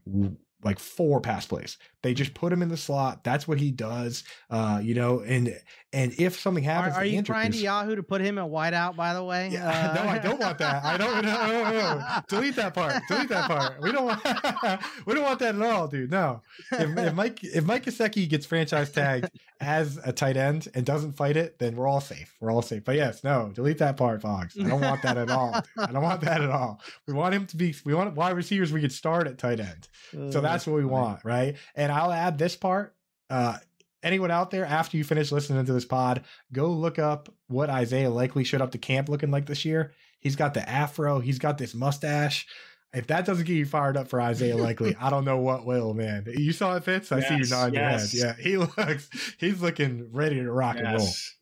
[0.65, 1.79] like four pass plays.
[2.03, 3.23] They just put him in the slot.
[3.23, 4.25] That's what he does.
[4.51, 5.55] Uh, you know, and
[5.93, 8.95] and if something happens, are to you trying to Yahoo to put him at whiteout?
[8.95, 10.85] By the way, yeah, no, I don't want that.
[10.85, 11.25] I don't.
[11.25, 12.21] No, no, no.
[12.29, 13.03] Delete that part.
[13.09, 13.81] Delete that part.
[13.81, 14.23] We don't want.
[15.07, 16.11] we don't want that at all, dude.
[16.11, 16.43] No.
[16.73, 19.31] If, if Mike if Mike Gesicki gets franchise tagged
[19.61, 22.37] as a tight end and doesn't fight it, then we're all safe.
[22.39, 22.85] We're all safe.
[22.85, 24.59] But yes, no, delete that part, Fox.
[24.61, 25.53] I don't want that at all.
[25.53, 25.89] dude.
[25.89, 26.83] I don't want that at all.
[27.07, 27.75] We want him to be.
[27.87, 28.73] We want wide receivers.
[28.73, 29.89] We could start at tight end.
[30.33, 31.57] So that's what we want, right?
[31.75, 32.95] And I'll add this part.
[33.31, 33.57] Uh,
[34.03, 38.11] anyone out there, after you finish listening to this pod, go look up what Isaiah
[38.11, 39.93] Likely showed up to camp looking like this year.
[40.21, 42.47] He's got the afro, he's got this mustache.
[42.95, 45.93] If that doesn't get you fired up for Isaiah Likely, I don't know what will,
[45.95, 46.25] man.
[46.27, 47.13] You saw it, Fitz?
[47.13, 48.15] I see you nodding yes.
[48.15, 48.37] your head.
[48.39, 51.35] Yeah, he looks, he's looking ready to rock Yes.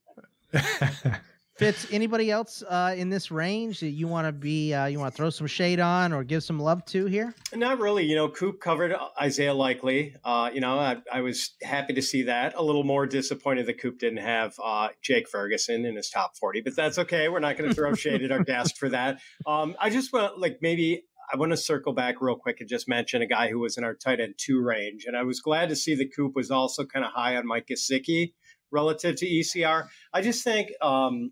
[0.52, 0.64] and
[1.04, 1.14] roll.
[1.56, 5.10] Fitz, anybody else uh, in this range that you want to be, uh, you want
[5.10, 7.34] to throw some shade on or give some love to here?
[7.54, 8.04] Not really.
[8.04, 10.14] You know, Coop covered Isaiah Likely.
[10.22, 12.54] Uh, you know, I, I, was happy to see that.
[12.56, 16.60] A little more disappointed that Coop didn't have uh, Jake Ferguson in his top 40,
[16.60, 17.30] but that's okay.
[17.30, 19.20] We're not going to throw shade at our guest for that.
[19.46, 22.86] Um, I just want, like, maybe I want to circle back real quick and just
[22.86, 25.06] mention a guy who was in our tight end two range.
[25.06, 27.68] And I was glad to see that Coop was also kind of high on Mike
[27.68, 28.34] Gesicki
[28.70, 29.86] relative to ECR.
[30.12, 31.30] I just think um,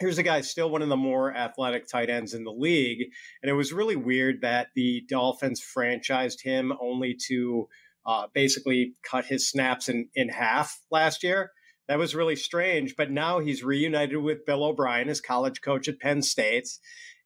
[0.00, 3.10] here's a guy still one of the more athletic tight ends in the league.
[3.42, 7.68] And it was really weird that the Dolphins franchised him only to
[8.04, 11.52] uh, basically cut his snaps in, in half last year.
[11.88, 12.96] That was really strange.
[12.96, 16.68] But now he's reunited with Bill O'Brien, his college coach at Penn State.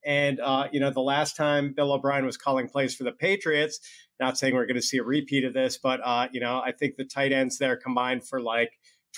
[0.05, 3.81] And, uh, you know, the last time Bill O'Brien was calling plays for the Patriots,
[4.21, 6.73] not saying we're going to see a repeat of this, but, uh, you know, I
[6.73, 8.71] think the tight ends there combined for like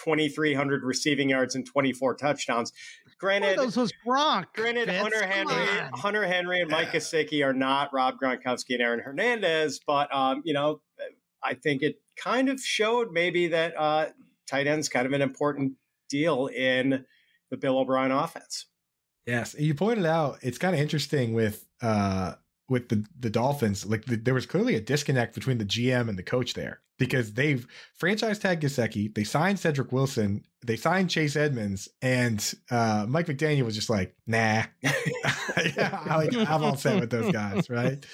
[0.02, 2.72] 2,300 receiving yards and 24 touchdowns.
[3.18, 4.46] Granted, those was Gronk.
[4.54, 9.00] Granted, Fitz, Hunter Henry, Hunter Henry, and Mike Gesicki are not Rob Gronkowski and Aaron
[9.00, 10.80] Hernandez, but um, you know,
[11.42, 14.06] I think it kind of showed maybe that uh,
[14.46, 15.72] tight end's kind of an important
[16.08, 17.04] deal in
[17.50, 18.66] the Bill O'Brien offense.
[19.26, 22.34] Yes, you pointed out it's kind of interesting with uh,
[22.68, 23.86] with the the Dolphins.
[23.86, 27.32] Like the, there was clearly a disconnect between the GM and the coach there because
[27.32, 33.26] they've franchise tag Gesicki, they signed Cedric Wilson, they signed Chase Edmonds, and uh, Mike
[33.26, 38.04] McDaniel was just like, nah, yeah, like, I'm all set with those guys, right?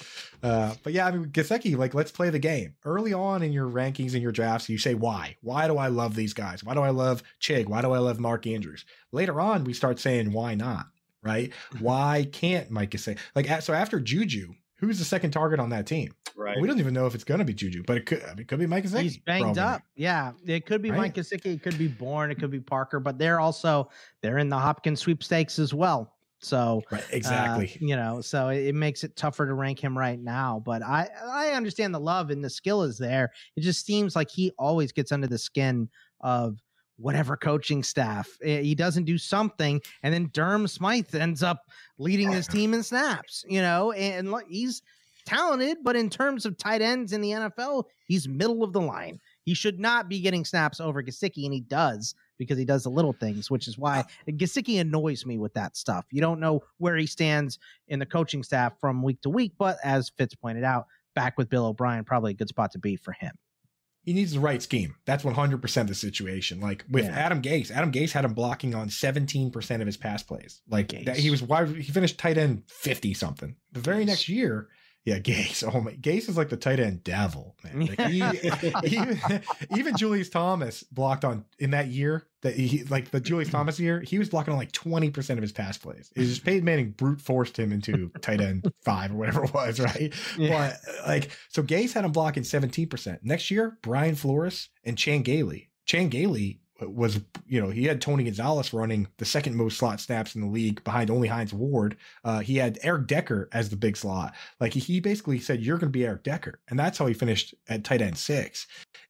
[0.43, 2.75] Uh, but yeah, I mean, Gesicki, like, let's play the game.
[2.85, 5.37] Early on in your rankings and your drafts, you say, why?
[5.41, 6.63] Why do I love these guys?
[6.63, 7.67] Why do I love Chig?
[7.67, 8.85] Why do I love Mark Andrews?
[9.11, 10.87] Later on, we start saying, why not?
[11.25, 11.53] Right?
[11.81, 13.19] why can't Mike Gesicki?
[13.35, 16.15] Like, so after Juju, who's the second target on that team?
[16.37, 16.61] Right.
[16.61, 18.23] We don't even know if it's going to be Juju, but it could.
[18.23, 19.03] I mean, it could be Mike Gesicki.
[19.03, 19.63] He's banged probably.
[19.63, 19.83] up.
[19.95, 20.99] Yeah, it could be right?
[20.99, 21.55] Mike Gesicki.
[21.55, 22.31] It could be Bourne.
[22.31, 23.01] It could be Parker.
[23.01, 26.15] But they're also they're in the Hopkins sweepstakes as well.
[26.41, 29.97] So right, exactly, uh, you know, so it, it, makes it tougher to rank him
[29.97, 30.61] right now.
[30.63, 33.33] But I I understand the love and the skill is there.
[33.57, 35.89] It just seems like he always gets under the skin
[36.21, 36.59] of
[36.97, 38.29] whatever coaching staff.
[38.43, 41.63] Eh, he doesn't do something, and then Durham Smythe ends up
[41.99, 43.45] leading his team in snaps.
[43.49, 44.83] You know, and, and he's
[45.27, 49.19] talented, but in terms of tight ends in the NFL, he's middle of the line.
[49.43, 52.91] He should not be getting snaps over Gesicki, and he does because he does the
[52.91, 56.05] little things, which is why Gesicki annoys me with that stuff.
[56.11, 59.79] You don't know where he stands in the coaching staff from week to week, but
[59.85, 63.13] as Fitz pointed out, back with Bill O'Brien, probably a good spot to be for
[63.13, 63.33] him.
[64.05, 64.97] He needs the right scheme.
[65.07, 66.61] That's 100% the situation.
[66.61, 67.13] Like with yeah.
[67.13, 70.61] Adam Gase, Adam Gase had him blocking on 17% of his pass plays.
[70.69, 73.57] Like that, he was wide, he finished tight end 50 something.
[73.73, 74.69] The very next year,
[75.05, 75.63] yeah, Gase.
[75.71, 77.87] Oh my, Gase is like the tight end devil, man.
[77.87, 78.23] Like he,
[78.97, 79.21] even,
[79.77, 84.01] even Julius Thomas blocked on in that year that he like the Julius Thomas year.
[84.01, 86.11] He was blocking on like twenty percent of his pass plays.
[86.17, 89.79] It just Peyton Manning brute forced him into tight end five or whatever it was,
[89.81, 90.15] right?
[90.39, 90.49] Yeah.
[90.89, 93.21] But uh, like, so Gase had him blocking seventeen percent.
[93.23, 95.71] Next year, Brian Flores and Chan Gailey.
[95.85, 100.35] Chan Gailey was, you know, he had Tony Gonzalez running the second most slot snaps
[100.35, 101.97] in the league behind only Hines Ward.
[102.25, 104.35] Uh, he had Eric Decker as the big slot.
[104.61, 106.61] Like he basically said, you're going to be Eric Decker.
[106.69, 108.67] And that's how he finished at tight end six.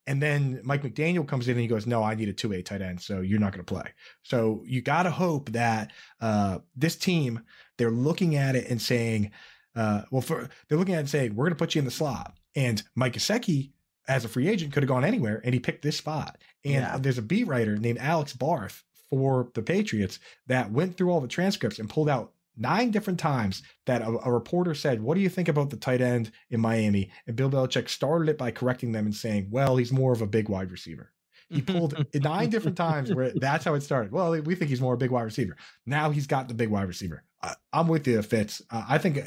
[0.06, 2.60] And then Mike McDaniel comes in and he goes, no, I need a two way
[2.60, 3.00] tight end.
[3.00, 3.90] So you're not going to play.
[4.22, 7.40] So you got to hope that uh, this team,
[7.78, 9.30] they're looking at it and saying,
[9.74, 11.86] uh, well, for, they're looking at it and saying, we're going to put you in
[11.86, 12.36] the slot.
[12.54, 13.70] And Mike Gesicki
[14.06, 16.36] as a free agent could have gone anywhere and he picked this spot.
[16.64, 16.98] And yeah.
[16.98, 21.28] there's a beat writer named Alex Barth for the Patriots that went through all the
[21.28, 25.28] transcripts and pulled out nine different times that a, a, reporter said, What do you
[25.28, 27.10] think about the tight end in Miami?
[27.26, 30.26] And Bill Belichick started it by correcting them and saying, Well, he's more of a
[30.26, 31.12] big wide receiver.
[31.50, 34.12] He pulled nine different times where that's how it started.
[34.12, 35.56] Well, we think he's more a big wide receiver.
[35.86, 37.22] Now he's got the big wide receiver.
[37.42, 38.62] I, am with you, Fitz.
[38.70, 39.20] Uh, I think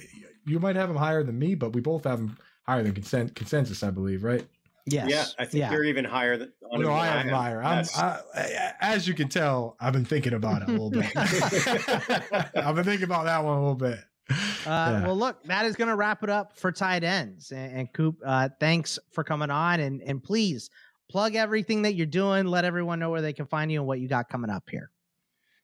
[0.45, 3.35] you might have him higher than me, but we both have him higher than consent,
[3.35, 4.45] consensus, I believe, right?
[4.89, 5.09] Yes.
[5.09, 5.71] Yeah, I think yeah.
[5.71, 6.53] you're even higher than.
[6.71, 7.61] No, I am higher.
[7.61, 11.11] I'm, I, as you can tell, I've been thinking about it a little bit.
[12.55, 13.99] I've been thinking about that one a little bit.
[14.29, 14.33] Uh,
[14.65, 15.05] yeah.
[15.05, 17.51] Well, look, that is going to wrap it up for tight ends.
[17.51, 19.79] And, and Coop, uh, thanks for coming on.
[19.81, 20.69] And and please
[21.09, 22.45] plug everything that you're doing.
[22.45, 24.89] Let everyone know where they can find you and what you got coming up here.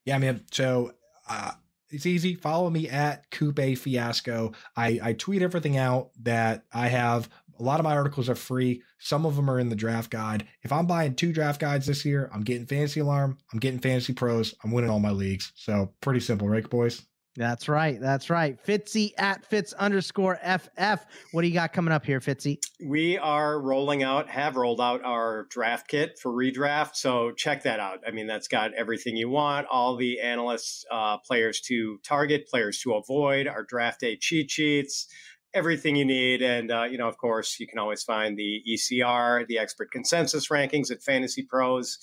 [0.05, 0.43] Yeah, man.
[0.51, 0.93] So
[1.29, 1.51] uh,
[1.89, 2.35] it's easy.
[2.35, 4.53] Follow me at Coupe Fiasco.
[4.75, 7.29] I, I tweet everything out that I have
[7.59, 8.81] a lot of my articles are free.
[8.99, 10.47] Some of them are in the draft guide.
[10.63, 14.13] If I'm buying two draft guides this year, I'm getting Fantasy Alarm, I'm getting Fantasy
[14.13, 15.51] Pros, I'm winning all my leagues.
[15.55, 17.05] So pretty simple, right, boys?
[17.35, 17.99] That's right.
[17.99, 18.63] That's right.
[18.63, 21.05] Fitzy at Fitz underscore FF.
[21.31, 22.59] What do you got coming up here, Fitzy?
[22.85, 26.95] We are rolling out, have rolled out our draft kit for redraft.
[26.95, 28.01] So check that out.
[28.05, 32.79] I mean, that's got everything you want, all the analysts, uh, players to target, players
[32.81, 35.07] to avoid, our draft day cheat sheets,
[35.53, 36.41] everything you need.
[36.41, 40.49] And, uh, you know, of course, you can always find the ECR, the expert consensus
[40.49, 41.99] rankings at Fantasy Pros.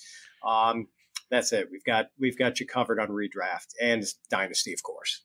[0.47, 0.87] Um,
[1.29, 1.69] that's it.
[1.71, 5.23] We've got we've got you covered on redraft and dynasty, of course.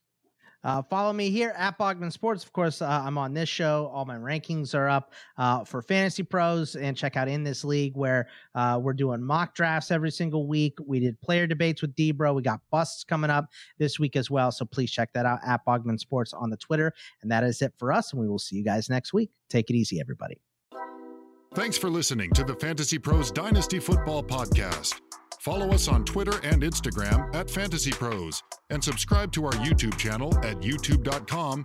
[0.67, 2.43] Uh, follow me here at Bogman Sports.
[2.43, 3.89] Of course, uh, I'm on this show.
[3.95, 7.97] All my rankings are up uh, for Fantasy Pros, and check out in this league
[7.97, 10.77] where uh, we're doing mock drafts every single week.
[10.85, 12.35] We did player debates with Debro.
[12.35, 13.47] We got busts coming up
[13.79, 14.51] this week as well.
[14.51, 16.93] So please check that out at Bogman Sports on the Twitter.
[17.23, 18.13] And that is it for us.
[18.13, 19.31] And we will see you guys next week.
[19.49, 20.41] Take it easy, everybody.
[21.55, 25.01] Thanks for listening to the Fantasy Pros Dynasty Football Podcast.
[25.47, 30.37] Follow us on Twitter and Instagram at Fantasy Pros, and subscribe to our YouTube channel
[30.39, 31.65] at youtube.com